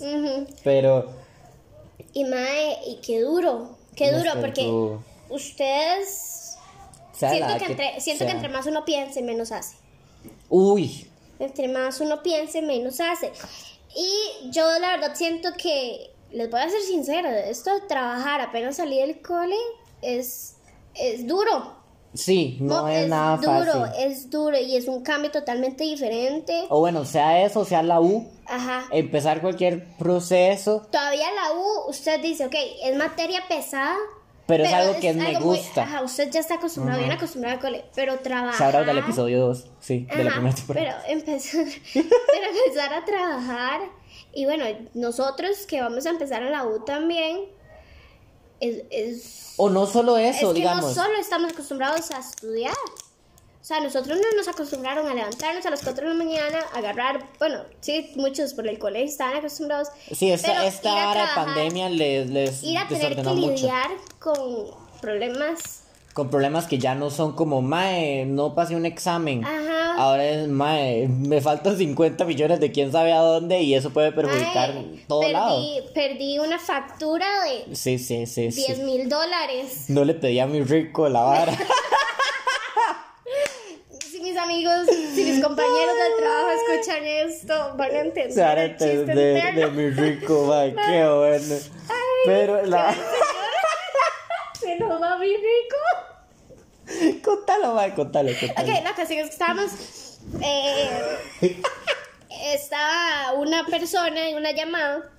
[0.62, 1.06] Pero.
[2.12, 6.56] Y mae, y qué duro, qué No duro, porque tú- ustedes
[7.12, 9.76] siento que, entre, siento que entre más uno piense, menos hace.
[10.48, 11.06] Uy.
[11.38, 13.32] Entre más uno piense, menos hace.
[13.96, 18.76] Y yo la verdad siento que, les voy a ser sincera, esto de trabajar apenas
[18.76, 19.56] salí del cole
[20.02, 20.56] es,
[20.94, 21.82] es duro.
[22.12, 24.04] Sí, no, es, nada duro, fácil.
[24.06, 26.64] es duro y es un cambio totalmente diferente.
[26.68, 28.28] O bueno, sea eso, sea la U.
[28.46, 28.84] Ajá.
[28.92, 30.86] Empezar cualquier proceso.
[30.92, 33.96] Todavía la U, usted dice, ok, es materia pesada.
[34.46, 35.82] Pero es algo que me muy- gusta.
[35.84, 38.60] ajá, usted ya está acostumbrado, bien acostumbrado al cole, pero trabajar.
[38.60, 41.02] Shout out del episodio 2, sí, de la Ajá, primera temporada.
[41.06, 42.06] pero empezar, pero
[42.64, 43.80] empezar a trabajar
[44.34, 47.44] y bueno, nosotros que vamos a empezar en la U también,
[48.60, 50.84] es, es, O no solo es eso, que digamos.
[50.96, 52.74] no solo estamos acostumbrados a estudiar.
[53.60, 57.26] O sea, nosotros no nos acostumbraron a levantarnos a las 4 de la mañana, agarrar,
[57.38, 59.88] bueno, sí, muchos por el colegio estaban acostumbrados.
[60.14, 63.52] Sí, esta, esta hora de pandemia les, les Ir a tener que mucho.
[63.52, 64.66] lidiar con
[65.00, 65.83] problemas.
[66.14, 69.44] Con problemas que ya no son como, mae, no pasé un examen.
[69.44, 73.90] Ajá, Ahora es, mae, me faltan 50 millones de quién sabe a dónde y eso
[73.90, 74.74] puede perjudicar
[75.08, 75.60] todo perdí, lado.
[75.92, 78.82] Perdí una factura de Sí, sí, sí, 10 sí.
[78.84, 79.86] mil dólares.
[79.88, 81.52] No le pedí a mi rico la vara.
[84.10, 88.58] Si mis amigos, si mis compañeros del trabajo escuchan esto, van a entender Se van
[88.58, 91.54] a entender de mi rico, mae, qué bueno.
[92.24, 92.94] Pero la...
[94.82, 97.20] Va mi rico.
[97.24, 98.68] contalo, mae, contalo, contalo.
[98.72, 99.70] Ok, la cuestión es que estábamos.
[100.42, 100.88] eh,
[102.54, 105.10] estaba una persona en una llamada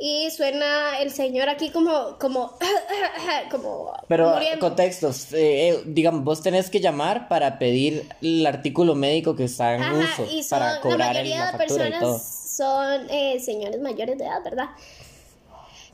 [0.00, 2.18] y suena el señor aquí como.
[2.18, 2.56] como.
[3.50, 3.92] como.
[4.08, 4.60] Pero muriendo.
[4.66, 9.74] contextos, eh, eh, digamos, vos tenés que llamar para pedir el artículo médico que está
[9.74, 12.00] en Ajá, uso, y son, para la cobrar el- mayoría la de factura y todo.
[12.18, 14.66] personas son eh, señores mayores de edad, ¿verdad?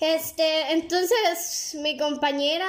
[0.01, 2.69] Este, entonces mi compañera,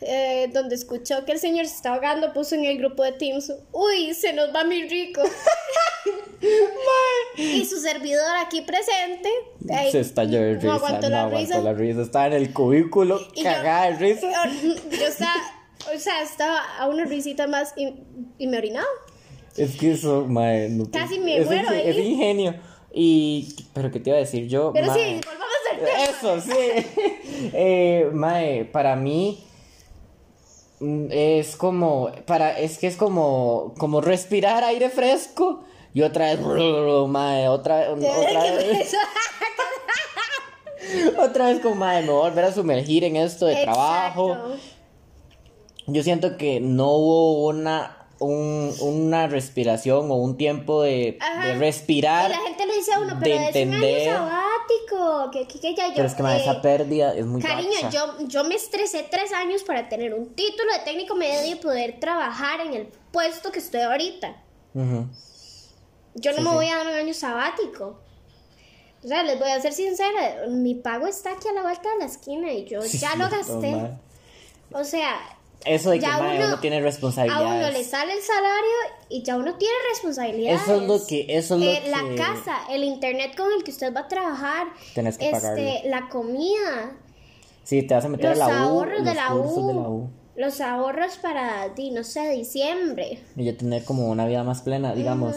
[0.00, 3.52] eh, donde escuchó que el señor se estaba ahogando, puso en el grupo de Teams,
[3.72, 5.22] uy, se nos va mi rico.
[7.36, 9.28] y su servidor aquí presente,
[9.90, 11.62] Se estalló de risa, no aguantó la aguantó risa.
[11.62, 14.28] la risa, estaba en el cubículo, Y yo- cagada de risa.
[14.90, 15.34] Yo estaba,
[15.94, 17.94] o sea, estaba a una risita más y,
[18.38, 18.86] y me orinaba.
[19.56, 21.82] Es que eso, mae, no te- Casi me es, muero ahí.
[21.84, 22.54] es ingenio.
[22.92, 25.20] Y, pero qué te iba a decir yo, Pero mae?
[25.20, 25.28] sí.
[26.08, 26.52] Eso, sí.
[27.52, 29.44] eh, mae, para mí
[30.80, 35.64] mm, es como, para, es que es como, como respirar aire fresco
[35.94, 36.40] y otra vez,
[37.08, 38.96] mae, otra, otra vez,
[41.18, 44.36] otra vez como, mae, me voy a volver a sumergir en esto de trabajo.
[45.86, 52.30] Yo siento que no hubo una, un- una respiración o un tiempo de, de respirar.
[52.30, 54.08] Y la gente le dice a uno, de pero es un entender.
[54.10, 55.30] año sabático.
[55.32, 55.94] Que, que, que ya yo.
[55.96, 59.62] Pero es que eh, esa pérdida es muy Cariño, yo, yo me estresé tres años
[59.62, 63.80] para tener un título de técnico medio y poder trabajar en el puesto que estoy
[63.82, 64.36] ahorita.
[64.74, 66.54] Yo no Sí, me sí.
[66.54, 68.00] voy a dar un año sabático.
[69.04, 71.98] O sea, les voy a ser sincera, mi pago está aquí a la vuelta de
[72.00, 73.76] la esquina y yo Sí, ya lo gasté.
[74.72, 75.14] o sea,
[75.64, 77.86] Eso de que ya mae, uno, uno, tiene a uno le responsabilidades.
[77.86, 78.70] sale el salario
[79.08, 80.62] y ya uno tiene responsabilidades.
[80.62, 83.64] Eso es lo que, eso es lo Eh, que La casa, el internet con el
[83.64, 85.58] que usted va a trabajar, Tenés que pagarlo.
[85.62, 86.92] este, la comida,
[87.64, 89.66] Sí, te vas a meter los a la U, ahorros los de la cursos U,
[89.68, 90.10] de la U.
[90.36, 93.18] los ahorros para, no sé, diciembre.
[93.36, 95.36] Y ya tener como una vida más plena, digamos.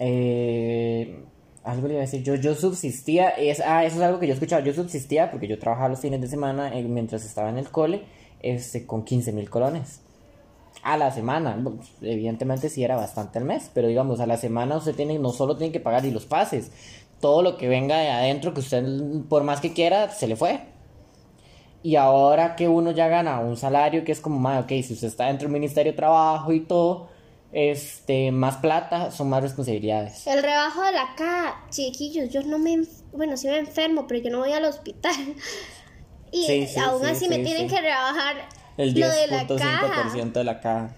[0.00, 1.24] Eh,
[1.62, 4.32] algo le iba a decir, yo, yo subsistía, es, ah, eso es algo que yo
[4.34, 7.70] escuchaba, yo subsistía porque yo trabajaba los fines de semana eh, mientras estaba en el
[7.70, 8.02] cole,
[8.42, 10.00] este, con 15 mil colones.
[10.82, 11.62] A la semana,
[12.00, 15.56] evidentemente sí era bastante al mes, pero digamos, a la semana usted tiene, no solo
[15.56, 16.70] tiene que pagar y los pases,
[17.20, 18.84] todo lo que venga de adentro que usted,
[19.28, 20.60] por más que quiera, se le fue.
[21.82, 25.08] Y ahora que uno ya gana un salario que es como, más, ok, si usted
[25.08, 27.08] está dentro del Ministerio de Trabajo y todo,
[27.52, 30.26] este, más plata, son más responsabilidades.
[30.26, 34.30] El rebajo de la caja, chiquillos, yo no me, bueno, sí me enfermo, pero yo
[34.30, 35.14] no voy al hospital.
[36.32, 39.46] Y Sí, sí, aún sí, así sí, me tienen que rebajar El lo de la
[39.46, 40.04] caja.
[40.12, 40.90] 10.5% de la caja.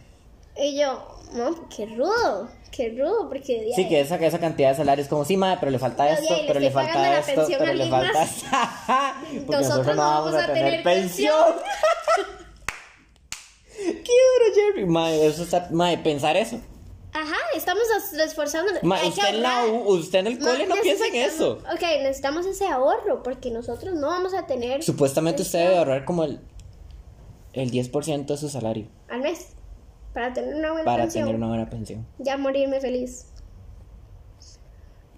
[0.56, 5.08] Y yo, no, qué rudo, qué rudo, porque Sí, que esa, esa cantidad de salarios
[5.08, 8.26] como, sí, madre, pero le falta esto, pero le falta esto, pero le falta...
[9.46, 11.34] Porque nosotros no vamos a tener pensión.
[13.76, 14.84] ¡Qué duro, Jerry!
[14.86, 15.68] Mae, eso está...
[15.70, 16.60] Mae, pensar eso.
[17.14, 17.82] Ajá, estamos
[18.18, 18.82] esforzándonos.
[18.82, 19.66] Mae, Hay que usted en la.
[19.66, 21.58] U, usted en el cole no piensa en eso.
[21.72, 26.24] Ok, necesitamos ese ahorro porque nosotros no vamos a tener Supuestamente usted debe ahorrar como
[26.24, 26.40] el,
[27.52, 29.48] el 10% de su salario al mes
[30.14, 31.24] para tener una buena para pensión.
[31.24, 32.06] tener una buena pensión.
[32.18, 33.26] Ya morirme feliz.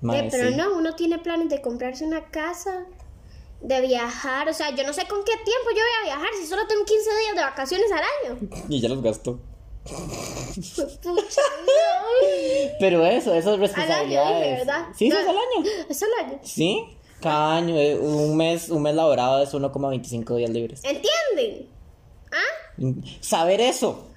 [0.01, 0.55] Mae, Eh, pero sí.
[0.57, 2.85] no, uno tiene planes de comprarse una casa,
[3.61, 4.49] de viajar.
[4.49, 6.85] O sea, yo no sé con qué tiempo yo voy a viajar si solo tengo
[6.85, 8.49] 15 días de vacaciones al año.
[8.69, 9.39] Y ya los gastó.
[9.85, 11.42] Pucha.
[12.81, 14.87] Pero eso, esas Al año, dije, ¿verdad?
[14.97, 15.70] Sí, eso es al año.
[15.88, 16.40] Es al año.
[16.42, 16.85] Sí,
[17.20, 20.81] cada año, eh, un mes, un mes laborado es 1,25 días libres.
[20.85, 21.68] ¿Entienden?
[22.33, 22.83] ¿Ah?
[23.20, 24.09] Saber eso.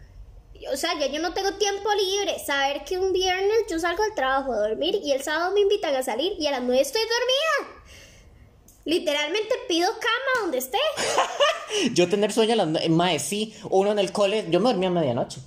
[0.73, 2.39] O sea, ya yo no tengo tiempo libre.
[2.39, 5.95] Saber que un viernes yo salgo del trabajo a dormir y el sábado me invitan
[5.95, 7.81] a salir y a las 9 estoy dormida.
[8.85, 10.77] Literalmente pido cama donde esté.
[11.93, 14.87] Yo tener sueño a las nue- mae, sí, uno en el cole, yo me dormía
[14.87, 15.41] a medianoche.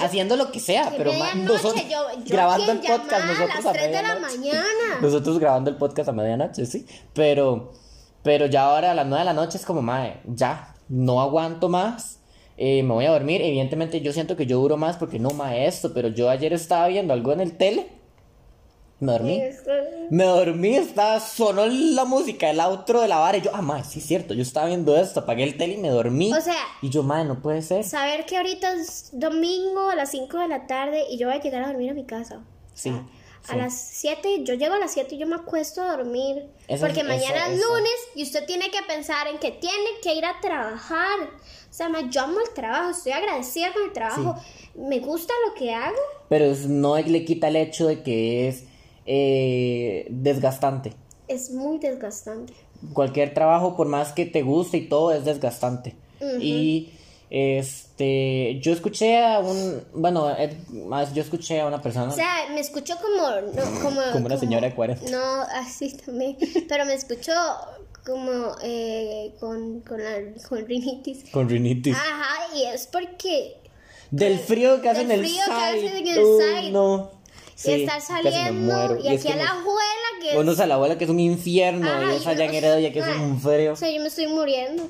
[0.00, 3.62] Haciendo lo que sea, pero ma- medianoche, nosotros yo, yo grabando el podcast nosotros a
[3.62, 4.36] las 3 de la medianoche.
[4.38, 4.98] mañana.
[5.00, 6.86] Nosotros grabando el podcast a medianoche, sí.
[7.14, 7.72] Pero,
[8.22, 11.68] pero ya ahora a las 9 de la noche es como, mae, ya, no aguanto
[11.68, 12.16] más.
[12.56, 13.40] eh, me voy a dormir.
[13.40, 15.94] Evidentemente yo siento que yo duro más porque no, mae, esto.
[15.94, 17.86] Pero yo ayer estaba viendo algo en el tele.
[19.00, 19.40] Me dormí.
[20.10, 23.84] Me dormí, estaba, sonó la música, el outro de la vara y yo, ah, madre,
[23.84, 26.32] sí es cierto, yo estaba viendo esto, apagué el tele y me dormí.
[26.32, 27.84] O sea- Y yo, madre, no puede ser.
[27.84, 31.40] Saber que ahorita es domingo a las 5 de la tarde y yo voy a
[31.40, 32.40] llegar a dormir a mi casa.
[32.74, 32.90] Sí.
[32.90, 33.56] A sí.
[33.56, 36.48] las 7, yo llego a las 7 y yo me acuesto a dormir.
[36.66, 40.14] Eso porque mañana eso- es lunes y usted tiene que pensar en que tiene que
[40.14, 41.18] ir a trabajar.
[41.70, 44.34] O sea, ma, yo amo el trabajo, estoy agradecida con el trabajo.
[44.74, 45.96] Me gusta lo que hago.
[46.28, 48.64] Pero no le quita el hecho de que es
[49.10, 50.92] eh, desgastante.
[51.28, 52.52] Es muy desgastante.
[52.92, 55.96] Cualquier trabajo, por más que te guste y todo, es desgastante.
[56.40, 56.90] Y
[57.30, 60.28] este, yo escuché a un, bueno,
[60.86, 62.12] más yo escuché a una persona.
[62.12, 63.28] O sea, me escuchó como...
[63.52, 65.10] no, como, Como una señora de 40.
[65.10, 66.36] No, así también.
[66.68, 67.32] Pero me escuchó
[68.06, 70.18] como eh, con, con, la,
[70.48, 71.30] con rinitis.
[71.30, 71.96] con rinitis.
[71.96, 73.56] Ajá, y es porque
[74.10, 76.70] Del frío que Del hacen en el frío que hacen en el Uy, side.
[76.70, 77.17] no.
[77.60, 80.36] Sí, y estar saliendo y es aquí a que la abuela que es...
[80.36, 82.58] Unos a la abuela que es un infierno Ajá, y esa y allá en yo-
[82.58, 83.72] Heredia que es un frío.
[83.72, 84.88] O sea, yo me estoy muriendo.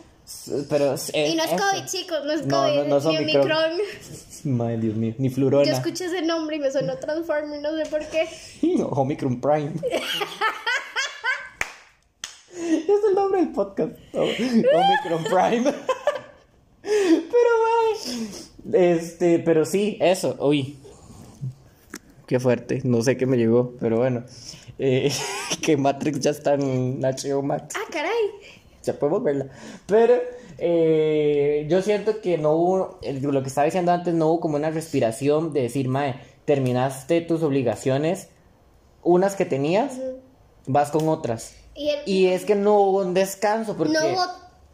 [0.68, 1.62] Pero es- y no es eso.
[1.64, 3.72] COVID, chicos, no es No, COVID, no, no son ni Omicron.
[4.44, 5.70] Madre Dios mío, ni Yo flurona.
[5.72, 8.28] escuché ese nombre y me sonó Transformer, no sé por qué.
[8.90, 9.72] Omicron Prime.
[12.52, 13.92] es el nombre del podcast.
[14.12, 15.74] Omicron Prime.
[16.83, 18.96] pero madre.
[18.96, 20.37] Este, pero sí, eso.
[20.40, 20.76] Uy.
[22.29, 22.81] Qué fuerte.
[22.85, 24.23] No sé qué me llegó, pero bueno.
[24.79, 25.11] Eh,
[25.62, 27.75] que Matrix ya está en HBO Max.
[27.77, 28.12] Ah, caray.
[28.85, 29.47] ya podemos verla.
[29.87, 30.14] Pero
[30.59, 34.71] eh, yo siento que no hubo, lo que estaba diciendo antes, no hubo como una
[34.71, 38.29] respiración de decir, Mae, terminaste tus obligaciones,
[39.03, 39.99] unas que tenías,
[40.67, 41.55] vas con otras.
[41.75, 43.93] Y, el- Y es que no hubo un descanso porque...
[43.95, 44.23] no hubo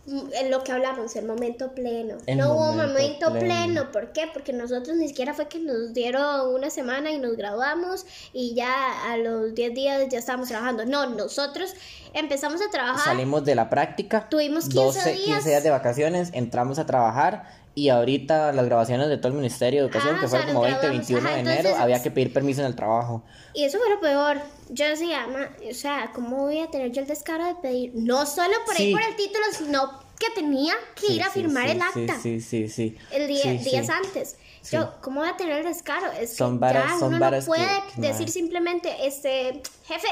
[0.07, 2.19] en lo que hablamos, el momento pleno.
[2.27, 3.41] El no hubo momento momento pleno.
[3.41, 3.93] pleno.
[3.93, 4.29] ¿Por qué?
[4.33, 9.11] Porque nosotros ni siquiera fue que nos dieron una semana y nos graduamos y ya
[9.11, 10.85] a los 10 días ya estábamos trabajando.
[10.85, 11.75] No, nosotros
[12.13, 13.05] empezamos a trabajar.
[13.05, 14.29] Salimos de la práctica.
[14.29, 15.25] Tuvimos 15 días.
[15.25, 19.81] 15 días de vacaciones, entramos a trabajar y ahorita las grabaciones de todo el Ministerio
[19.83, 21.07] de Educación, Ah, que fueron como nos 20, graduamos.
[21.09, 23.25] 21 Ajá, de enero, entonces- había que pedir permiso en el trabajo.
[23.53, 24.39] Y eso fue lo peor.
[24.71, 27.93] Yo decía, "Ma, o sea, ¿cómo voy a tener yo el descaro de pedir?
[27.95, 28.85] No solo por Sí.
[28.85, 32.19] ahí por el título, sino que tenía que Sí, ir a sí, firmar el acta.
[32.23, 32.97] Sí, sí, sí.
[33.11, 34.37] El día, días antes.
[34.71, 36.11] Yo, ¿cómo voy a tener el descaro?
[36.13, 38.33] Es Son que varas- ya son uno varas no puede que- decir nada.
[38.33, 40.09] simplemente, este, jefe,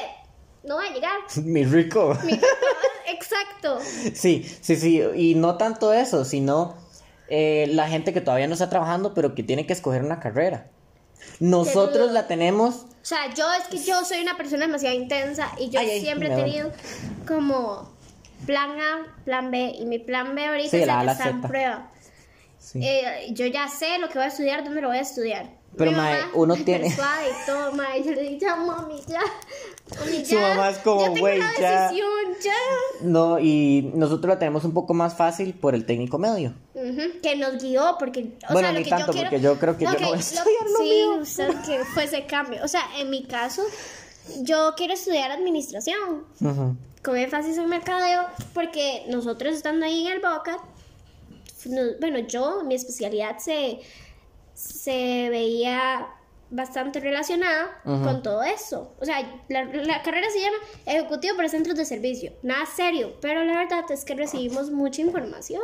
[0.64, 1.12] no va a llegar.
[1.44, 2.18] Mi rico.
[2.24, 2.32] Mi-
[3.06, 3.78] Exacto.
[4.14, 5.02] Sí, sí, sí.
[5.14, 6.76] Y no tanto eso, sino
[7.34, 10.66] eh, la gente que todavía no está trabajando, pero que tiene que escoger una carrera.
[11.40, 12.84] Nosotros la tenemos.
[12.84, 16.00] O sea, yo es que yo soy una persona demasiado intensa y yo Ay, ay,
[16.02, 16.70] siempre he tenido
[17.26, 17.90] como
[18.44, 21.30] plan A, plan B y mi plan B ahorita Sí, es la la que está
[21.30, 21.90] en prueba.
[22.58, 22.86] Sí.
[22.86, 25.46] Eh, yo ya sé lo que voy a estudiar, dónde lo voy a estudiar.
[25.76, 28.02] Pero, Mi mae, uno tiene- y todo, mae.
[28.04, 29.20] Yo le digo, ya, mami, ya.
[29.98, 31.90] Mami, Su mamá es como, "Güey, ya".
[33.00, 36.54] No, y nosotros la tenemos un poco más fácil por el técnico medio.
[37.22, 38.34] Que nos guió, porque.
[38.48, 39.98] O Bueno, sea, lo ni que tanto, yo quiero, porque yo creo que yo no
[39.98, 41.14] voy a lo- estudiar lo Sí, mío.
[41.20, 42.60] usted que fue ese cambio.
[42.64, 43.62] O sea, en mi caso,
[44.42, 46.24] yo quiero estudiar administración.
[46.40, 46.76] Ujú.
[47.02, 48.22] con énfasis en mercadeo,
[48.54, 50.58] porque nosotros estando ahí en el Boca,
[51.66, 53.80] no- bueno, yo, mi especialidad se,
[54.62, 56.06] se veía
[56.50, 58.92] bastante relacionada con todo eso.
[59.00, 62.32] O sea, la, la carrera se llama Ejecutivo para Centros de Servicio.
[62.42, 65.62] Nada serio, pero la verdad es que recibimos mucha información.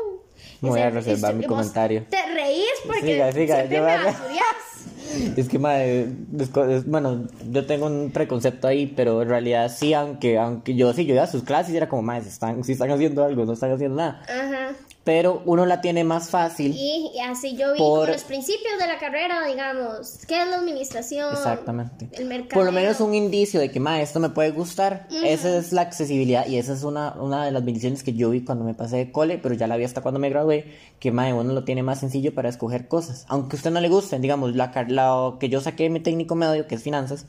[0.63, 2.07] Voy Y a se- reservar mi comentario.
[2.09, 4.15] Te reís porque Siga, siga, yo me voy.
[5.37, 6.09] Es que, madre,
[6.39, 11.07] es- bueno, yo tengo un preconcepto ahí, pero en realidad sí, aunque, aunque yo sí,
[11.07, 13.45] yo iba a sus clases y era como, madre, si están, si están haciendo algo,
[13.45, 14.23] no están haciendo nada.
[14.25, 14.73] Ajá.
[15.09, 16.75] Pero uno la tiene más fácil.
[16.77, 20.57] Y, y así yo vi Por- los principios de la carrera, digamos, qué es la
[20.57, 22.11] administración, Exactamente.
[22.13, 22.61] el mercado.
[22.61, 25.09] Por lo menos un indicio de que, ma, esto me puede gustar.
[25.25, 28.45] Esa es la accesibilidad y esa es una, una de las bendiciones que yo vi
[28.45, 31.27] cuando me pasé de cole, pero ya la vi hasta cuando me gradué, que, ma,
[31.35, 33.25] uno lo tiene más sencillo para escoger cosas.
[33.29, 36.35] Aunque a usted no le guste, digamos, la, la que yo saqué de mi técnico
[36.35, 37.25] medio, que es finanzas,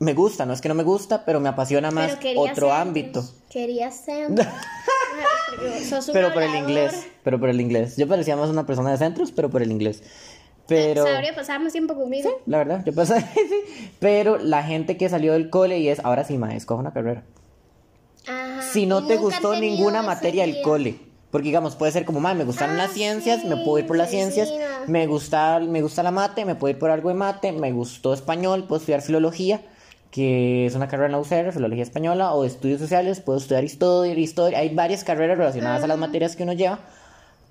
[0.00, 3.24] me gusta, no es que no me gusta, pero me apasiona más otro ámbito.
[3.48, 4.30] Quería ser.
[6.12, 7.96] Pero por el inglés, pero por el inglés.
[7.96, 10.02] Yo parecía más una persona de centros, pero por el inglés.
[10.66, 11.04] Pero...
[11.04, 12.42] Sabría pasar más tiempo conmigo.
[12.46, 13.90] La verdad, yo pasé, sí.
[14.00, 17.22] Pero la gente que salió del cole y es, ahora sí, ma, escoge una carrera.
[18.26, 18.62] Ajá.
[18.62, 20.98] Si no te gustó ninguna materia del cole.
[21.30, 23.86] Porque digamos, puede ser como, ma, me gustaron Ah, las ciencias, me sí, puedo ir
[23.86, 24.52] por las ciencias.
[24.86, 27.52] Me gusta, me gusta la mate, me puedo ir por algo de mate.
[27.52, 29.60] Me gustó español, puedo estudiar filología,
[30.16, 34.14] que es una carrera en la UCR, filología española, o estudios sociales, puedo estudiar historia,
[34.14, 34.60] historia.
[34.60, 36.78] Hay varias carreras relacionadas a las materias que uno lleva,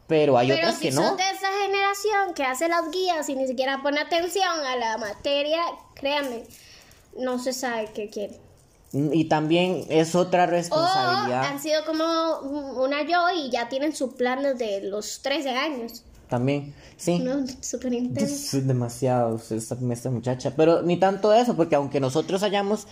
[0.07, 1.09] pero hay Pero otras si que no.
[1.09, 4.97] sos de esa generación que hace las guías y ni siquiera pone atención a la
[4.97, 5.59] materia,
[5.93, 6.41] créanme,
[7.19, 8.39] no se sabe qué quiere.
[8.93, 11.43] Y también es otra O responsabilidad.
[11.45, 12.39] han sido como
[12.83, 16.03] una yo y ya tienen su plan desde los 13 años.
[16.29, 17.19] También, sí.
[17.19, 18.59] No, súper intenso.
[18.61, 20.53] Demasiado esta, esta muchacha.
[20.55, 22.87] Pero ni tanto eso, porque aunque nosotros hayamos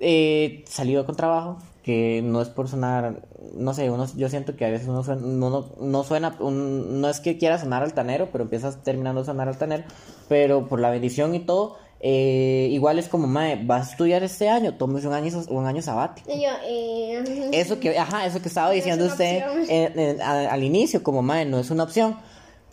[0.00, 4.64] eh, salido con trabajo, que no es por sonar, no sé, uno, yo siento que
[4.64, 8.44] a veces uno suena, no, no, suena, un- no es que quiera sonar altanero, pero
[8.44, 9.84] empiezas terminando de sonar altanero,
[10.28, 14.48] pero por la bendición y todo, eh, igual es como, mae, va a estudiar este
[14.48, 16.30] año, tómese un año, un año sabático.
[16.30, 21.02] Yo, eh, Eso que, ajá, eso que estaba diciendo usted en- en- a- al inicio,
[21.02, 22.16] como madre, no es una opción.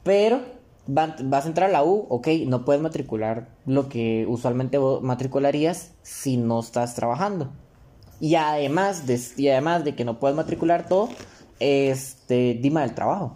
[0.03, 0.41] Pero
[0.87, 5.91] va- vas a entrar a la U, ok, no puedes matricular lo que usualmente matricularías
[6.01, 7.51] si no estás trabajando.
[8.19, 11.09] Y además de, y además de que no puedes matricular todo,
[11.59, 13.35] este, dima del trabajo.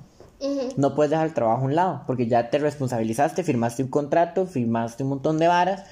[0.78, 4.45] No puedes dejar el trabajo a un lado, porque ya te responsabilizaste, firmaste un contrato,
[4.45, 5.84] firmaste un montón de varas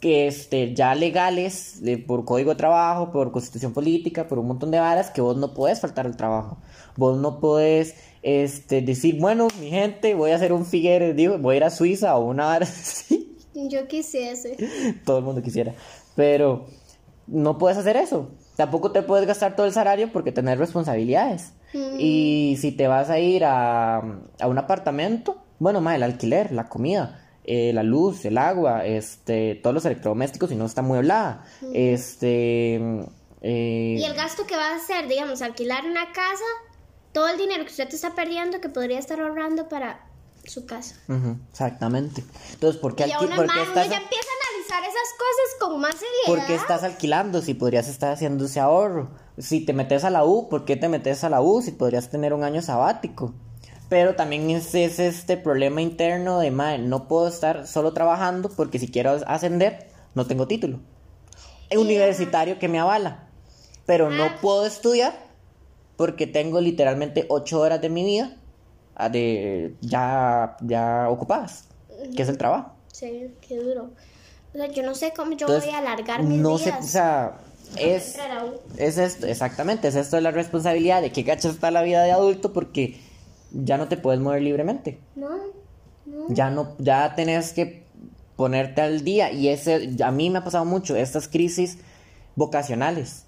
[0.00, 4.70] que este, ya legales, de- por código de trabajo, por constitución política, por un montón
[4.70, 6.58] de varas que vos no puedes faltar al trabajo.
[6.96, 11.54] Vos no puedes este, decir, bueno, mi gente, voy a hacer un figuere, digo, voy
[11.54, 13.36] a ir a Suiza o una así.
[13.54, 14.56] Yo quisiese.
[15.04, 15.74] Todo el mundo quisiera.
[16.16, 16.66] Pero
[17.26, 18.30] no puedes hacer eso.
[18.56, 21.52] Tampoco te puedes gastar todo el salario porque tener responsabilidades.
[21.74, 21.96] Mm.
[21.98, 26.68] Y si te vas a ir a, a un apartamento, bueno, más el alquiler, la
[26.68, 31.44] comida, eh, la luz, el agua, este, todos los electrodomésticos, si no está mueblada.
[31.74, 32.76] Este.
[33.42, 36.44] eh, Y el gasto que va a hacer, digamos, alquilar una casa,
[37.12, 40.06] todo el dinero que usted está perdiendo que podría estar ahorrando para
[40.44, 40.96] su casa.
[41.50, 42.24] exactamente.
[42.52, 45.80] Entonces, ¿por qué, Y alqui- por qué estás, ya empieza a analizar esas cosas con
[45.80, 46.26] más seriedad.
[46.26, 49.10] por qué estás alquilando si podrías estar haciendo ese ahorro?
[49.38, 52.10] Si te metes a la U, ¿por qué te metes a la U si podrías
[52.10, 53.34] tener un año sabático?
[53.88, 58.78] Pero también es, es este problema interno de, madre, no puedo estar solo trabajando porque
[58.78, 60.80] si quiero ascender, no tengo título.
[61.76, 63.28] Universitario que me avala.
[63.86, 64.38] Pero no Ah.
[64.40, 65.14] puedo estudiar
[65.96, 68.36] porque tengo literalmente ocho horas de mi vida
[68.94, 71.64] ah, de, ya, ya ocupadas,
[72.14, 72.72] que es el trabajo.
[72.92, 73.90] Sí, qué duro.
[74.54, 76.76] O sea, yo no sé cómo yo Entonces, voy a alargar mis no días.
[76.78, 77.38] sé, o sea,
[77.76, 78.18] es,
[78.76, 82.12] es esto, exactamente, es esto de la responsabilidad de que gacha está la vida de
[82.12, 83.00] adulto porque
[83.50, 84.98] ya no te puedes mover libremente.
[85.14, 85.30] No,
[86.06, 86.26] no.
[86.28, 87.82] Ya no, ya tenés que
[88.36, 89.32] ponerte al día.
[89.32, 91.78] Y ese, a mí me ha pasado mucho, estas crisis
[92.34, 93.24] vocacionales.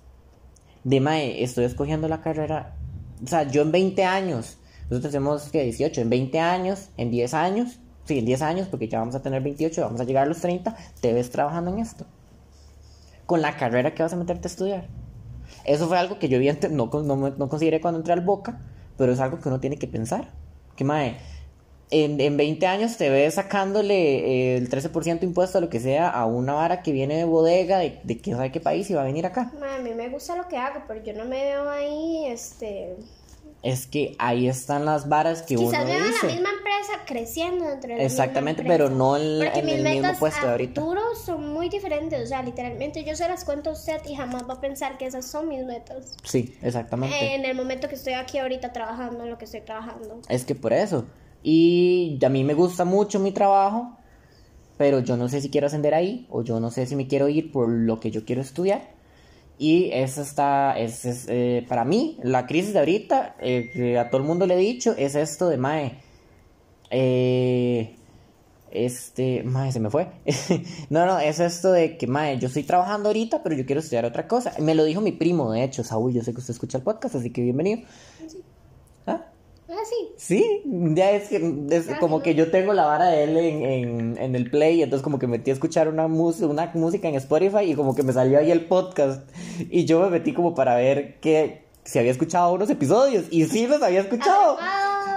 [0.84, 2.76] De mae, estoy escogiendo la carrera.
[3.22, 4.58] O sea, yo en 20 años,
[4.90, 8.88] nosotros tenemos que 18, en 20 años, en 10 años, sí, en 10 años, porque
[8.88, 11.78] ya vamos a tener 28, vamos a llegar a los 30, te ves trabajando en
[11.78, 12.04] esto.
[13.26, 14.86] Con la carrera que vas a meterte a estudiar.
[15.64, 16.38] Eso fue algo que yo
[16.70, 18.60] no, no, no consideré cuando entré al Boca,
[18.98, 20.32] pero es algo que uno tiene que pensar.
[20.76, 21.16] Que mae,
[22.02, 26.08] en, en 20 años te ves sacándole eh, el 13% impuesto a lo que sea
[26.08, 29.02] a una vara que viene de bodega de, de quién sabe qué país y va
[29.02, 29.52] a venir acá.
[29.60, 32.96] Ma, A mí me gusta lo que hago, pero yo no me veo ahí, este...
[33.62, 36.26] Es que ahí están las varas que Quizás uno veo en la dice.
[36.26, 39.82] misma empresa creciendo dentro de la Exactamente, misma pero no en- Porque en mis el
[39.84, 40.80] mismo puesto de ahorita.
[40.82, 44.42] futuro son muy diferentes, o sea, literalmente yo se las cuento a usted y jamás
[44.46, 46.14] va a pensar que esas son mis metas.
[46.24, 47.34] Sí, exactamente.
[47.36, 50.20] En el momento que estoy aquí ahorita trabajando en lo que estoy trabajando.
[50.28, 51.06] Es que por eso.
[51.46, 53.98] Y a mí me gusta mucho mi trabajo,
[54.78, 57.28] pero yo no sé si quiero ascender ahí o yo no sé si me quiero
[57.28, 58.94] ir por lo que yo quiero estudiar.
[59.58, 64.08] Y eso está, es, es, eh, para mí, la crisis de ahorita, eh, que a
[64.08, 65.98] todo el mundo le he dicho, es esto de Mae.
[66.90, 67.94] Eh,
[68.70, 70.08] este, Mae, se me fue.
[70.88, 74.06] no, no, es esto de que Mae, yo estoy trabajando ahorita, pero yo quiero estudiar
[74.06, 74.54] otra cosa.
[74.60, 77.16] Me lo dijo mi primo, de hecho, Saúl, yo sé que usted escucha el podcast,
[77.16, 77.82] así que bienvenido.
[79.06, 79.26] ¿Ah?
[79.68, 80.08] Ah, sí.
[80.18, 80.62] Sí,
[80.94, 81.36] ya es que
[81.70, 84.50] es Ah, como sí, que yo tengo la vara de él en, en, en el
[84.50, 88.02] play, entonces como que metí a escuchar una, una música en Spotify y como que
[88.02, 89.28] me salió ahí el podcast.
[89.70, 93.24] Y yo me metí como para ver que si había escuchado unos episodios.
[93.30, 94.58] Y sí los había escuchado.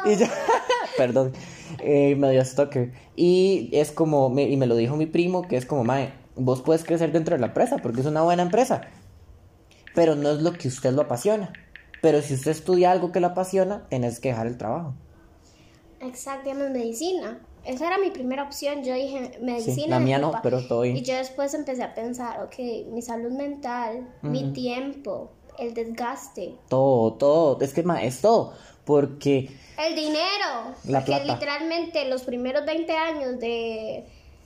[0.06, 0.26] Y yo,
[0.98, 1.34] perdón,
[1.80, 2.94] eh, medio stalker.
[3.18, 6.62] Y es como, me- y me lo dijo mi primo, que es como, mae, vos
[6.62, 8.82] puedes crecer dentro de la empresa porque es una buena empresa.
[9.94, 11.52] Pero no es lo que usted lo apasiona.
[12.02, 14.94] Pero si usted estudia algo que lo apasiona, tenés que dejar el trabajo.
[16.00, 17.40] Exactamente, medicina.
[17.66, 18.84] Esa era mi primera opción.
[18.84, 19.76] Yo dije, medicina.
[19.76, 20.98] Sí, la mía no, pero bien.
[20.98, 22.56] Y yo después empecé a pensar, ok,
[22.92, 27.60] mi salud mental, mi tiempo, el desgaste, Todo, todo.
[27.62, 28.54] Es que, ma, es todo.
[28.86, 29.50] Porque,
[29.86, 30.74] el dinero.
[30.86, 31.34] La porque plata.
[31.34, 34.06] literalmente los primeros 20 años de,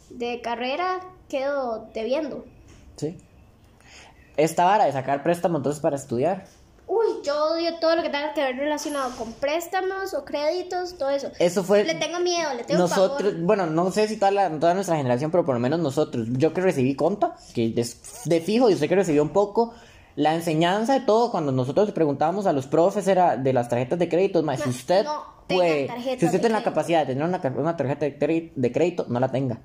[0.10, 1.00] de carrera
[1.30, 2.46] quedo debiendo.
[2.98, 3.18] sí.
[4.38, 6.46] Esta vara de sacar préstamo entonces para estudiar.
[6.94, 11.10] Uy, yo odio todo lo que tenga que ver relacionado con préstamos o créditos, todo
[11.10, 11.32] eso.
[11.40, 11.86] Eso fue...
[11.86, 13.46] Le tengo miedo, le tengo Nosotros, pavor.
[13.46, 16.54] bueno, no sé si toda, la- toda nuestra generación, pero por lo menos nosotros, yo
[16.54, 19.74] que recibí conta, que es de fijo, y usted que recibió un poco,
[20.18, 23.98] la enseñanza de todo, cuando nosotros le preguntábamos a los profes, era de las tarjetas
[23.98, 25.88] de crédito, más si usted no puede,
[26.20, 29.32] si usted tiene la capacidad de tener una, tarjeta de crédito, de crédito, no la
[29.32, 29.60] tenga.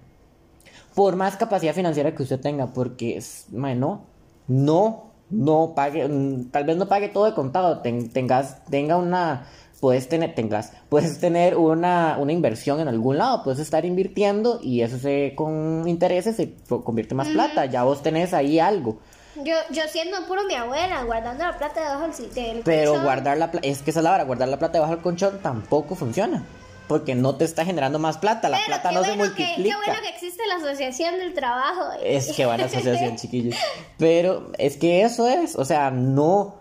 [0.95, 4.05] Por más capacidad financiera que usted tenga, porque, es, mae, no,
[4.47, 9.47] no, no pague, mm, tal vez no pague todo de contado, ten- tengas, tenga una,
[9.81, 14.83] puedes tener, tengas, puedes tener una, una inversión en algún lado, puedes estar invirtiendo y
[14.83, 18.99] eso se, con intereses se convierte en más plata, ya vos tenés ahí algo.
[19.45, 23.05] Yo, yo siendo puro mi abuela, guardando la plata debajo del, del Pero colchón.
[23.05, 25.95] guardar la plata, es que esa es la guardar la plata debajo del colchón tampoco
[25.95, 26.43] funciona.
[26.89, 29.55] Porque no te está generando más plata, la Pero plata no se que- multiplica.
[29.57, 31.83] qué bueno que existe la asociación del trabajo.
[32.03, 33.57] Es que buena asociación, chiquillos.
[33.99, 36.55] Pero es que eso es, o sea, no.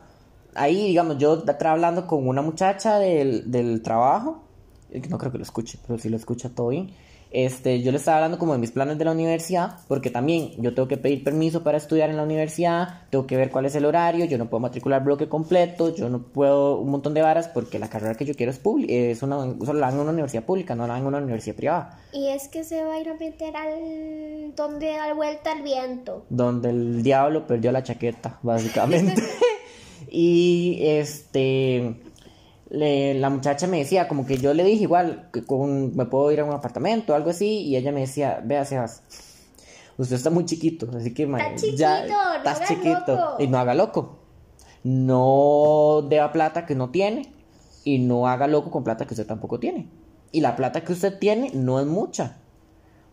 [0.55, 4.41] Ahí, digamos, yo estaba hablando con una muchacha del, del trabajo,
[4.89, 6.91] eh, no creo que lo escuche, pero si lo escucha todo bien.
[7.36, 10.73] Este, yo le estaba hablando como de mis planes de la universidad, porque también yo
[10.73, 13.83] tengo que pedir permiso para estudiar en la universidad, tengo que ver cuál es el
[13.83, 17.77] horario, yo no puedo matricular bloque completo, yo no puedo un montón de varas, porque
[17.77, 20.45] la carrera que yo quiero es pública, es una, solo la hago en una universidad
[20.45, 21.99] pública, no la hago en una universidad privada.
[22.13, 24.55] Y es que se va a ir a meter al...
[24.55, 26.25] donde da vuelta el viento.
[26.29, 29.21] donde el diablo perdió la chaqueta, básicamente.
[30.09, 31.95] y este,
[32.70, 36.32] le- la muchacha me decía, como que yo le dije igual, que con, me puedo
[36.32, 39.03] ir a un apartamento o algo así, y ella me decía, vea, Sebas,
[39.97, 43.36] usted está muy chiquito, así que ma, Está chiquito, ya no estás haga chiquito, loco.
[43.43, 44.20] y no haga loco.
[44.84, 47.32] No deba plata que no tiene,
[47.84, 49.89] y no haga loco con plata que usted tampoco tiene.
[50.32, 52.38] Y la plata que usted tiene no es mucha.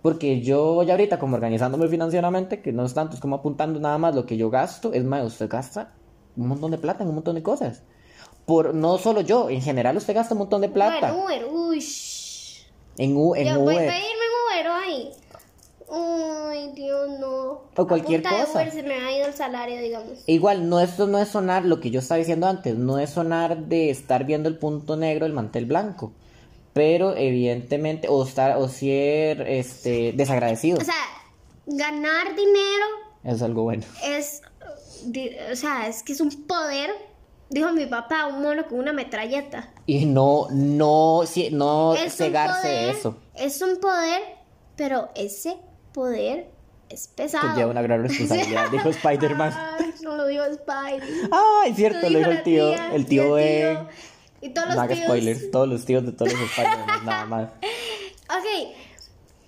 [0.02, 3.98] Porque yo ya ahorita como organizándome financieramente, que no es tanto, es como apuntando nada
[3.98, 5.94] más lo que yo gasto, es más, usted gasta
[6.36, 7.82] un montón de plata en un montón de cosas.
[8.46, 11.12] Por no solo yo, en general usted gasta un montón de plata.
[11.12, 11.84] Bueno, Uber, uy.
[12.98, 13.88] en U, en Yo voy a Uber.
[13.88, 15.10] pedirme Uber ahí.
[15.94, 17.62] Ay, Dios, no.
[17.76, 18.58] O cualquier A punta de cosa.
[18.62, 20.24] Uber se me ha ido el salario, digamos.
[20.26, 23.66] Igual, no esto no es sonar lo que yo estaba diciendo antes, no es sonar
[23.66, 26.12] de estar viendo el punto negro del mantel blanco.
[26.72, 30.78] Pero evidentemente, o estar, o ser este desagradecido.
[30.78, 30.94] O sea,
[31.66, 32.86] ganar dinero
[33.24, 33.84] es algo bueno.
[34.04, 34.40] es,
[35.52, 36.90] o sea, es que es un poder,
[37.52, 39.70] dijo mi papá, un mono con una metralleta.
[39.86, 43.16] Y no, no, sí, no Es cegarse de poder, eso.
[43.34, 44.20] Es un poder,
[44.76, 45.56] pero ese
[45.92, 46.50] poder
[46.88, 47.48] es pesado.
[47.48, 49.52] Conlleva una gran responsabilidad, dijo Spider-Man.
[49.78, 51.02] Ay, no lo dijo Spider.
[51.30, 53.78] Ay, cierto, lo dijo el tío, tía, el tío y E.
[54.40, 55.06] Y todos No los haga tíos.
[55.06, 57.48] spoilers, todos los tíos de todos los Spider-Man, nada más.
[58.28, 58.74] Ok,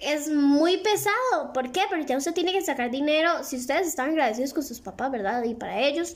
[0.04, 1.52] es muy pesado.
[1.52, 1.82] ¿Por qué?
[1.88, 3.42] Porque ya usted tiene que sacar dinero.
[3.42, 5.42] Si ustedes están agradecidos con sus papás, ¿verdad?
[5.44, 6.14] Y para ellos.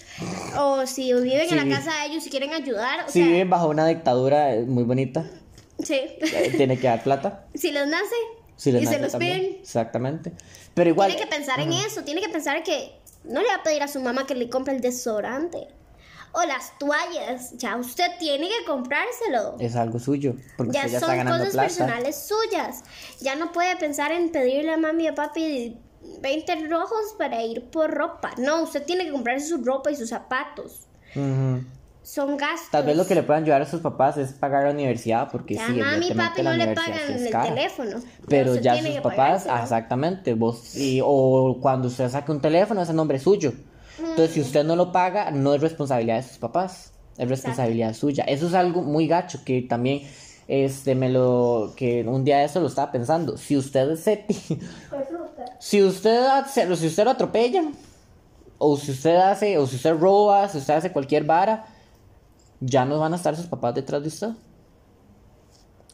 [0.56, 3.04] O si viven en la casa de ellos y quieren ayudar.
[3.04, 5.24] O Si sea, viven bajo una dictadura eh, muy bonita,
[5.82, 5.94] sí.
[5.94, 7.46] eh, tiene que dar plata.
[7.54, 8.14] si les nace
[8.56, 10.32] Si les y se nace los también, piden, Exactamente.
[10.74, 11.10] Pero igual.
[11.10, 12.04] tiene que pensar en eso.
[12.04, 12.92] Tiene que pensar que
[13.24, 15.68] no le va a pedir a su mamá que le compre el desodorante.
[16.32, 17.56] O las toallas.
[17.56, 19.56] Ya usted tiene que comprárselo.
[19.58, 21.62] Es algo suyo, porque Ya son cosas plata.
[21.62, 22.84] personales suyas.
[23.20, 25.78] Ya no puede pensar en pedirle a mami y a papi
[26.20, 28.30] 20 rojos para ir por ropa.
[28.38, 30.86] No, usted tiene que comprarse su ropa y sus zapatos.
[32.02, 32.70] Son gastos.
[32.70, 35.56] Tal vez lo que le puedan ayudar a sus papás es pagar la universidad, porque
[35.56, 38.00] Ya sí, mami y papi no le pagan sí el teléfono.
[38.26, 43.18] Pero ya sus papás, exactamente, vos, y- o cuando usted saque un teléfono, ese nombre
[43.18, 43.52] es suyo.
[43.98, 48.24] Entonces, si usted no lo paga, no es responsabilidad de sus papás, es responsabilidad suya.
[48.24, 50.02] Eso es algo muy gacho que también,
[50.46, 53.36] este, me lo, que un día eso lo estaba pensando.
[53.36, 54.24] Si usted se,
[55.58, 57.74] si usted, hace- si usted lo atropellan,
[58.58, 61.66] o si usted hace, o si usted roba, si usted hace cualquier vara,
[62.60, 64.28] ya no van a estar sus papás detrás de usted.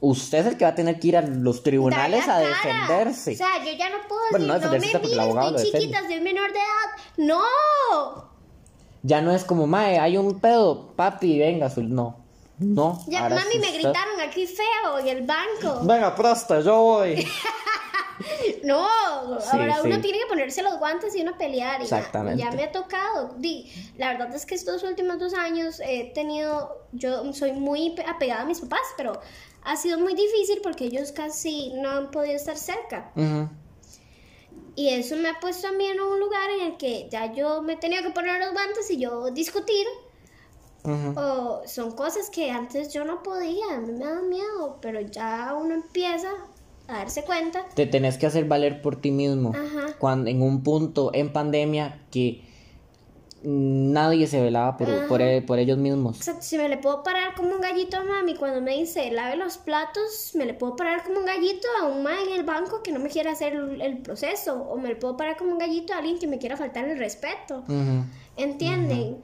[0.00, 3.32] Usted es el que va a tener que ir a los tribunales a defenderse.
[3.32, 5.24] O sea, yo ya no puedo Bueno, no decir, no, defenderse me porque el mires,
[5.24, 5.80] abogado defiende.
[5.80, 6.90] chiquita, soy menor de edad.
[7.16, 8.24] ¡No!
[9.02, 11.82] Ya no es como, mae, hay un pedo, papi, venga, su-".
[11.82, 12.22] no.
[12.58, 13.02] No.
[13.08, 15.80] Ya, mami, me usted- gritaron aquí feo en el banco.
[15.84, 17.14] Venga, presta, yo voy.
[18.64, 18.86] No,
[19.40, 19.88] Sí, ahora sí.
[19.88, 21.80] uno tiene que ponerse los guantes y uno pelear.
[21.80, 22.42] Y Exactamente.
[22.42, 23.34] Ya, me ha tocado.
[23.36, 28.04] Di, la verdad es que estos últimos dos años he tenido, yo soy muy pe-
[28.08, 29.20] apegada a mis papás, pero
[29.62, 33.12] ha sido muy difícil porque ellos casi no han podido estar cerca.
[34.76, 37.62] Y eso me ha puesto a mí en un lugar en el que ya yo
[37.62, 39.86] me tenía que poner los guantes y yo discutir.
[41.16, 45.54] O son cosas que antes yo no podía, a mí me da miedo, pero ya
[45.58, 46.28] uno empieza
[46.88, 47.64] a darse cuenta.
[47.74, 49.52] Te tenés que hacer valer por ti mismo.
[49.54, 49.94] Ajá.
[49.98, 52.42] Cuando en un punto en pandemia que
[53.46, 56.16] nadie se velaba por, por, e- por ellos mismos.
[56.16, 59.36] Exacto, si me le puedo parar como un gallito a mami cuando me dice lave
[59.36, 62.82] los platos, me le puedo parar como un gallito a un ma en el banco
[62.82, 65.58] que no me quiera hacer el, el proceso, o me le puedo parar como un
[65.58, 67.58] gallito a alguien que me quiera faltar el respeto.
[67.68, 68.04] Ujú.
[68.36, 69.22] ¿Entienden?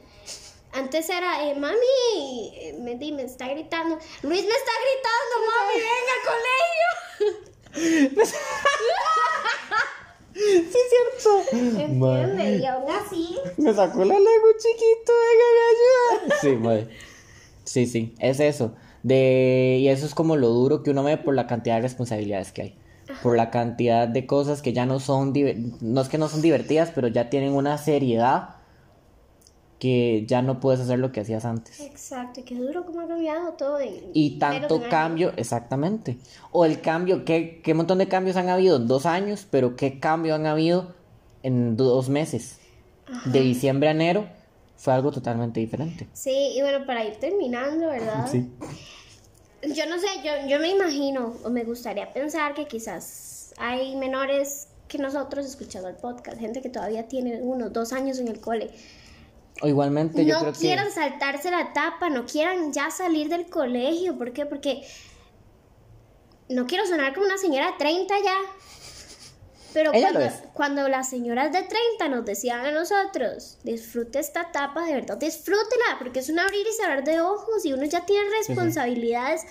[0.72, 6.06] Antes era, eh, mami, eh, me, me está gritando, Luis me está gritando, mami, ven
[6.14, 7.49] al colegio.
[7.72, 8.10] Sí,
[10.34, 10.72] es
[11.20, 11.56] cierto.
[11.56, 12.60] ¿Entienden?
[12.62, 16.36] Y aún así, Me sacó la lengua chiquito, venga, me ayuda.
[16.40, 16.88] Sí, madre.
[17.64, 18.74] Sí, sí, es eso.
[19.02, 19.76] De...
[19.80, 22.62] Y eso es como lo duro que uno ve por la cantidad de responsabilidades que
[22.62, 22.74] hay.
[23.22, 26.42] Por la cantidad de cosas que ya no son, diver- no es que no son
[26.42, 28.56] divertidas, pero ya tienen una seriedad
[29.80, 31.80] que ya no puedes hacer lo que hacías antes.
[31.80, 33.80] exacto, y qué duro cómo ha cambiado todo.
[33.80, 36.18] en Y tanto cambio, exactamente.
[36.52, 39.98] O el cambio, ¿qué, qué montón de cambios han habido en dos años, pero qué
[39.98, 40.94] cambio han habido
[41.42, 42.58] en dos meses.
[43.24, 44.28] De diciembre a enero
[44.76, 46.06] fue algo totalmente diferente.
[46.12, 48.30] Sí, y bueno, para ir terminando, ¿verdad?
[48.32, 54.68] Yo no sé, yo, yo me imagino o me gustaría pensar que quizás hay menores
[54.88, 58.70] que nosotros escuchando el podcast, gente que todavía tiene unos dos años en el cole.
[59.60, 60.92] O igualmente yo no creo quieran que...
[60.92, 64.16] saltarse la etapa, no quieran ya salir del colegio.
[64.16, 64.46] ¿Por qué?
[64.46, 64.82] Porque
[66.48, 68.36] no quiero sonar como una señora de 30 ya.
[69.72, 70.20] Pero cuando,
[70.52, 75.96] cuando las señoras de 30 nos decían a nosotros, disfrute esta etapa, de verdad, disfrútela,
[75.98, 78.48] porque es un abrir y cerrar de ojos y uno ya tiene sí.
[78.48, 79.42] responsabilidades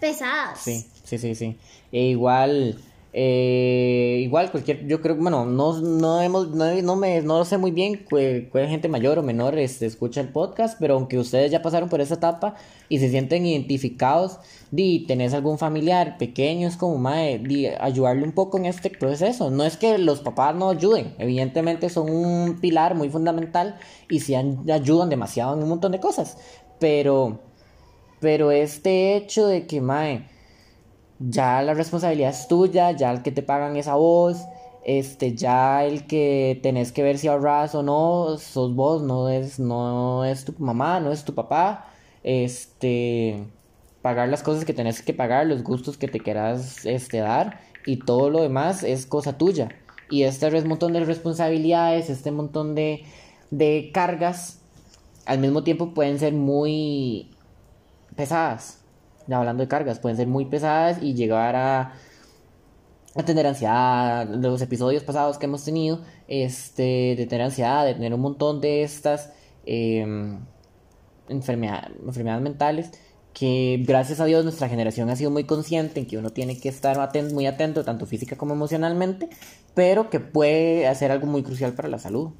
[0.00, 0.60] pesadas.
[0.60, 1.58] Sí, sí, sí, sí.
[1.90, 2.80] E igual,
[3.18, 7.70] eh, igual cualquier, yo creo, bueno, no, no hemos, no, no me, no sé muy
[7.70, 11.88] bien cuál gente mayor o menor este, escucha el podcast, pero aunque ustedes ya pasaron
[11.88, 12.56] por esa etapa
[12.90, 14.38] y se sienten identificados,
[14.70, 19.50] di, tenés algún familiar pequeño, es como, mae, di, ayudarle un poco en este proceso.
[19.50, 23.78] No es que los papás no ayuden, evidentemente son un pilar muy fundamental
[24.10, 26.36] y an- ayudan demasiado en un montón de cosas,
[26.78, 27.40] pero,
[28.20, 30.35] pero este hecho de que, mae,
[31.18, 34.44] ya la responsabilidad es tuya, ya el que te pagan es a vos,
[34.84, 39.58] este, ya el que tenés que ver si ahorras o no, sos vos, no es,
[39.58, 41.86] no es tu mamá, no es tu papá,
[42.22, 43.44] este,
[44.02, 47.98] pagar las cosas que tenés que pagar, los gustos que te quieras, este, dar, y
[47.98, 49.70] todo lo demás es cosa tuya.
[50.10, 53.04] Y este montón de responsabilidades, este montón de,
[53.50, 54.60] de cargas,
[55.24, 57.30] al mismo tiempo pueden ser muy
[58.14, 58.85] pesadas.
[59.26, 61.94] Ya hablando de cargas, pueden ser muy pesadas y llegar a,
[63.14, 64.28] a tener ansiedad.
[64.28, 68.82] Los episodios pasados que hemos tenido, este, de tener ansiedad, de tener un montón de
[68.82, 69.32] estas
[71.28, 72.90] enfermedad- enfermedades mentales
[73.32, 76.70] que gracias a Dios nuestra generación ha sido muy consciente en que uno tiene que
[76.70, 76.96] estar
[77.34, 79.28] muy atento tanto física como emocionalmente,
[79.74, 82.30] pero que puede hacer algo muy crucial para la salud.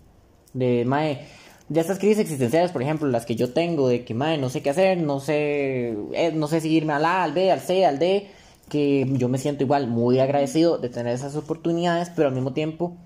[0.54, 1.26] De mae,
[1.68, 4.62] de estas crisis existenciales, por ejemplo, las que yo tengo de que mae, no sé
[4.62, 7.84] qué hacer, no sé, eh, no sé si irme al A, al B, al C,
[7.84, 8.30] al D,
[8.68, 12.96] que yo me siento igual muy agradecido de tener esas oportunidades, pero al mismo tiempo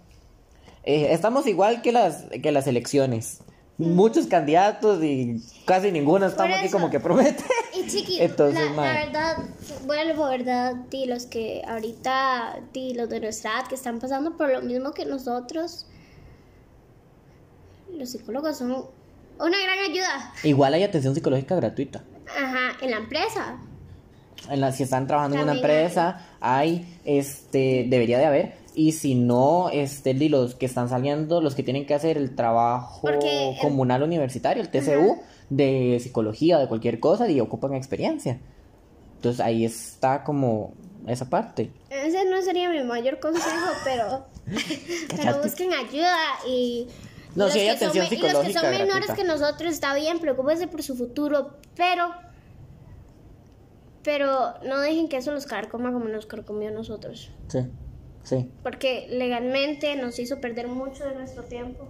[0.84, 3.40] eh, estamos igual que las que las elecciones.
[3.78, 7.42] Muchos candidatos y casi ninguno estamos aquí como que promete.
[7.72, 9.36] Y chiqui, Entonces, la, verdad,
[9.86, 10.74] vuelvo, ¿verdad?
[10.90, 14.92] Di, los que ahorita, di, los de nuestra edad que están pasando por lo mismo
[14.92, 15.86] que nosotros,
[17.96, 20.32] los psicólogos son una gran ayuda.
[20.42, 22.04] Igual hay atención psicológica gratuita.
[22.28, 23.58] Ajá, en la empresa.
[24.48, 25.58] En la, si están trabajando en una hay.
[25.58, 28.54] empresa, hay, este, debería de haber.
[28.74, 33.00] Y si no, este, los que están saliendo, los que tienen que hacer el trabajo
[33.02, 35.18] Porque el- comunal universitario, el TCU,
[35.50, 38.38] de psicología, de cualquier cosa, y ocupan experiencia.
[39.16, 40.72] Entonces ahí está como
[41.06, 41.70] esa parte.
[41.90, 44.24] Ese no sería mi mayor consejo, pero,
[45.16, 46.16] pero busquen ayuda
[46.48, 46.86] y...
[47.34, 49.14] No, sí hay que son atención me- y los que son psicológica menores gratuita.
[49.16, 52.10] que nosotros está bien, preocúpense por su futuro, pero...
[54.02, 57.30] Pero no dejen que eso los carcoma como nos carcomió a nosotros.
[57.48, 57.58] Sí,
[58.22, 58.50] sí.
[58.62, 61.86] Porque legalmente nos hizo perder mucho de nuestro tiempo.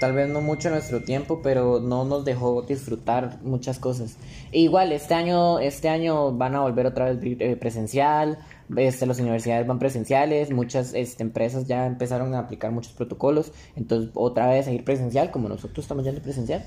[0.00, 4.16] Tal vez no mucho nuestro tiempo, pero no nos dejó disfrutar muchas cosas.
[4.52, 8.38] E igual, este año, este año van a volver otra vez eh, presencial,
[8.76, 14.10] este, las universidades van presenciales, muchas este, empresas ya empezaron a aplicar muchos protocolos, entonces
[14.14, 16.64] otra vez a ir presencial, como nosotros estamos yendo presencial.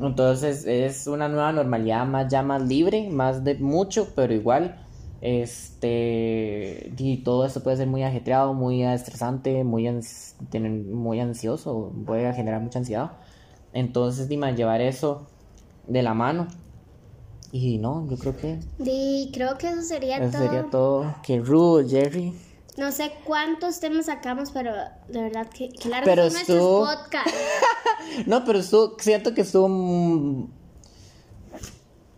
[0.00, 4.80] Entonces es una nueva normalidad más ya más libre, más de mucho, pero igual
[5.20, 10.34] este y todo esto puede ser muy ajetreado, muy estresante, muy ans-
[10.90, 13.12] muy ansioso, puede generar mucha ansiedad.
[13.72, 15.28] Entonces, Dima, llevar eso
[15.86, 16.48] de la mano.
[17.52, 20.42] Y no, yo creo que Y creo que eso sería eso todo.
[20.42, 21.14] sería todo.
[21.22, 22.32] Que rudo, Jerry.
[22.78, 24.72] No sé cuántos temas sacamos, pero
[25.08, 27.32] de verdad que, largos Pero son estuvo- podcasts.
[28.26, 29.68] No, pero estuvo, siento que estuvo.
[29.68, 30.46] mm,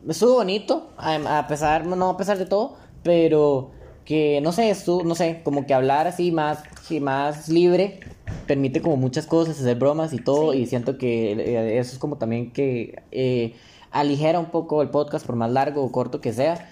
[0.08, 3.70] Estuvo bonito, a, pesar, no a pesar de todo, pero
[4.04, 8.00] que no sé, estuvo, no sé, como que hablar así más, sí, más libre
[8.46, 10.58] permite como muchas cosas, hacer bromas y todo, Sí.
[10.58, 13.54] y siento que eh, eso es como también que eh,
[13.94, 16.68] aligera un poco el podcast por más largo o corto que sea.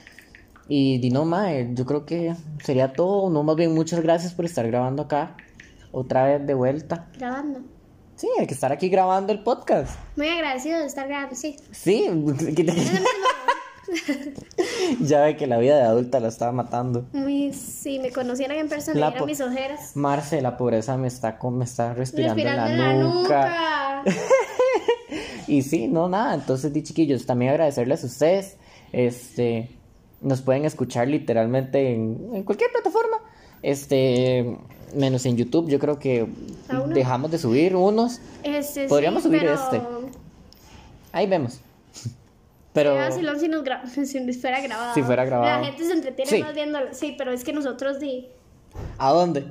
[0.68, 4.44] Y di no, mae, yo creo que sería todo, no más bien muchas gracias por
[4.44, 5.36] estar grabando acá,
[5.92, 7.08] otra vez de vuelta.
[7.16, 7.60] Grabando.
[8.16, 9.96] Sí, hay que estar aquí grabando el podcast.
[10.16, 11.56] Muy agradecido de estar grabando, sí.
[11.70, 12.08] Sí,
[15.00, 17.06] ya ve que la vida de adulta la estaba matando.
[17.12, 19.92] Muy, si me conocieran en persona, La vieran po- mis ojeras.
[19.96, 24.02] Marce, la pobreza me está, con- me está respirando, Respirando en la, nuca.
[24.04, 24.04] nuca.
[25.48, 26.34] Y sí, no, nada.
[26.34, 28.56] Entonces, di chiquillos, también agradecerles a ustedes.
[28.92, 29.68] Este,
[30.22, 33.18] nos pueden escuchar literalmente en, en cualquier plataforma.
[33.60, 34.56] Este,
[34.94, 35.68] menos en YouTube.
[35.68, 36.26] Yo creo que
[36.94, 38.20] dejamos de subir unos.
[38.44, 39.54] Este, Podríamos sí, subir pero...
[39.54, 39.80] este.
[41.10, 41.60] Ahí vemos.
[42.72, 42.94] Pero.
[43.12, 44.94] Si, nos gra- si fuera grabado.
[44.94, 45.60] Si fuera grabado.
[45.60, 46.42] La gente se entretiene Sí.
[46.42, 46.86] más viéndolo.
[46.94, 48.28] Sí, pero es que nosotros di.
[48.98, 49.44] ¿A dónde?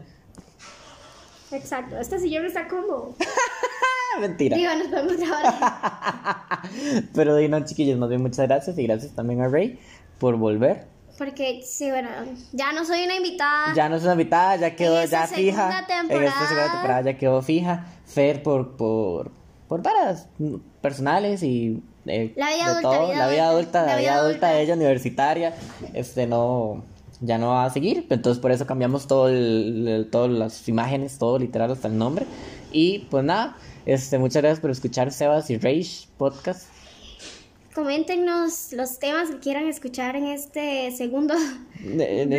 [1.52, 1.98] Exacto.
[1.98, 3.16] Este sillón está como.
[3.20, 4.56] Ah, mentira.
[4.58, 6.62] Digo, nos podemos grabar.
[7.14, 8.78] Pero di no, chiquillos, más bien muchas gracias.
[8.78, 9.80] Y gracias también a Ray
[10.20, 10.88] por volver.
[11.18, 12.10] Porque, sí, bueno,
[12.52, 13.74] ya no soy una invitada.
[13.76, 15.28] Ya no es una invitada, ya quedó ya fija.
[15.28, 16.48] segunda En esta temporada.
[16.48, 17.86] segunda temporada ya quedó fija.
[18.06, 19.32] Fer por por
[19.68, 20.28] por varas
[20.82, 24.16] personales y eh, La vida de adulta, todo, vida la vida adulta, adulta, la, vida
[24.16, 25.56] adulta de ella universitaria,
[25.94, 26.84] este no
[27.24, 31.18] ya no va a seguir, entonces por eso cambiamos todo el, el- todas las imágenes,
[31.20, 32.26] todo literal hasta el nombre.
[32.72, 36.68] Y pues nada, este muchas gracias por escuchar Sebas y Rage podcast.
[37.76, 41.36] Coméntenos los temas que quieran escuchar en este segundo.
[41.80, 42.34] Bloque en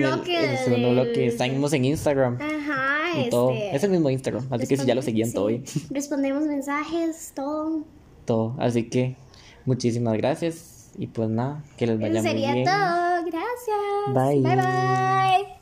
[0.51, 2.39] el segundo del- bloque estamos en Instagram.
[2.41, 3.31] Ajá, este.
[3.31, 3.51] todo.
[3.53, 5.35] Es el mismo Instagram, así que si ya lo seguían sí.
[5.35, 5.65] todo bien.
[5.91, 7.85] Respondemos mensajes, todo.
[8.27, 8.55] todo.
[8.59, 9.17] Así que
[9.67, 12.65] muchísimas gracias y pues nada, que les vaya Eso muy sería bien.
[12.65, 13.25] todo.
[13.25, 14.15] Gracias.
[14.15, 14.41] Bye.
[14.43, 15.62] Bye bye.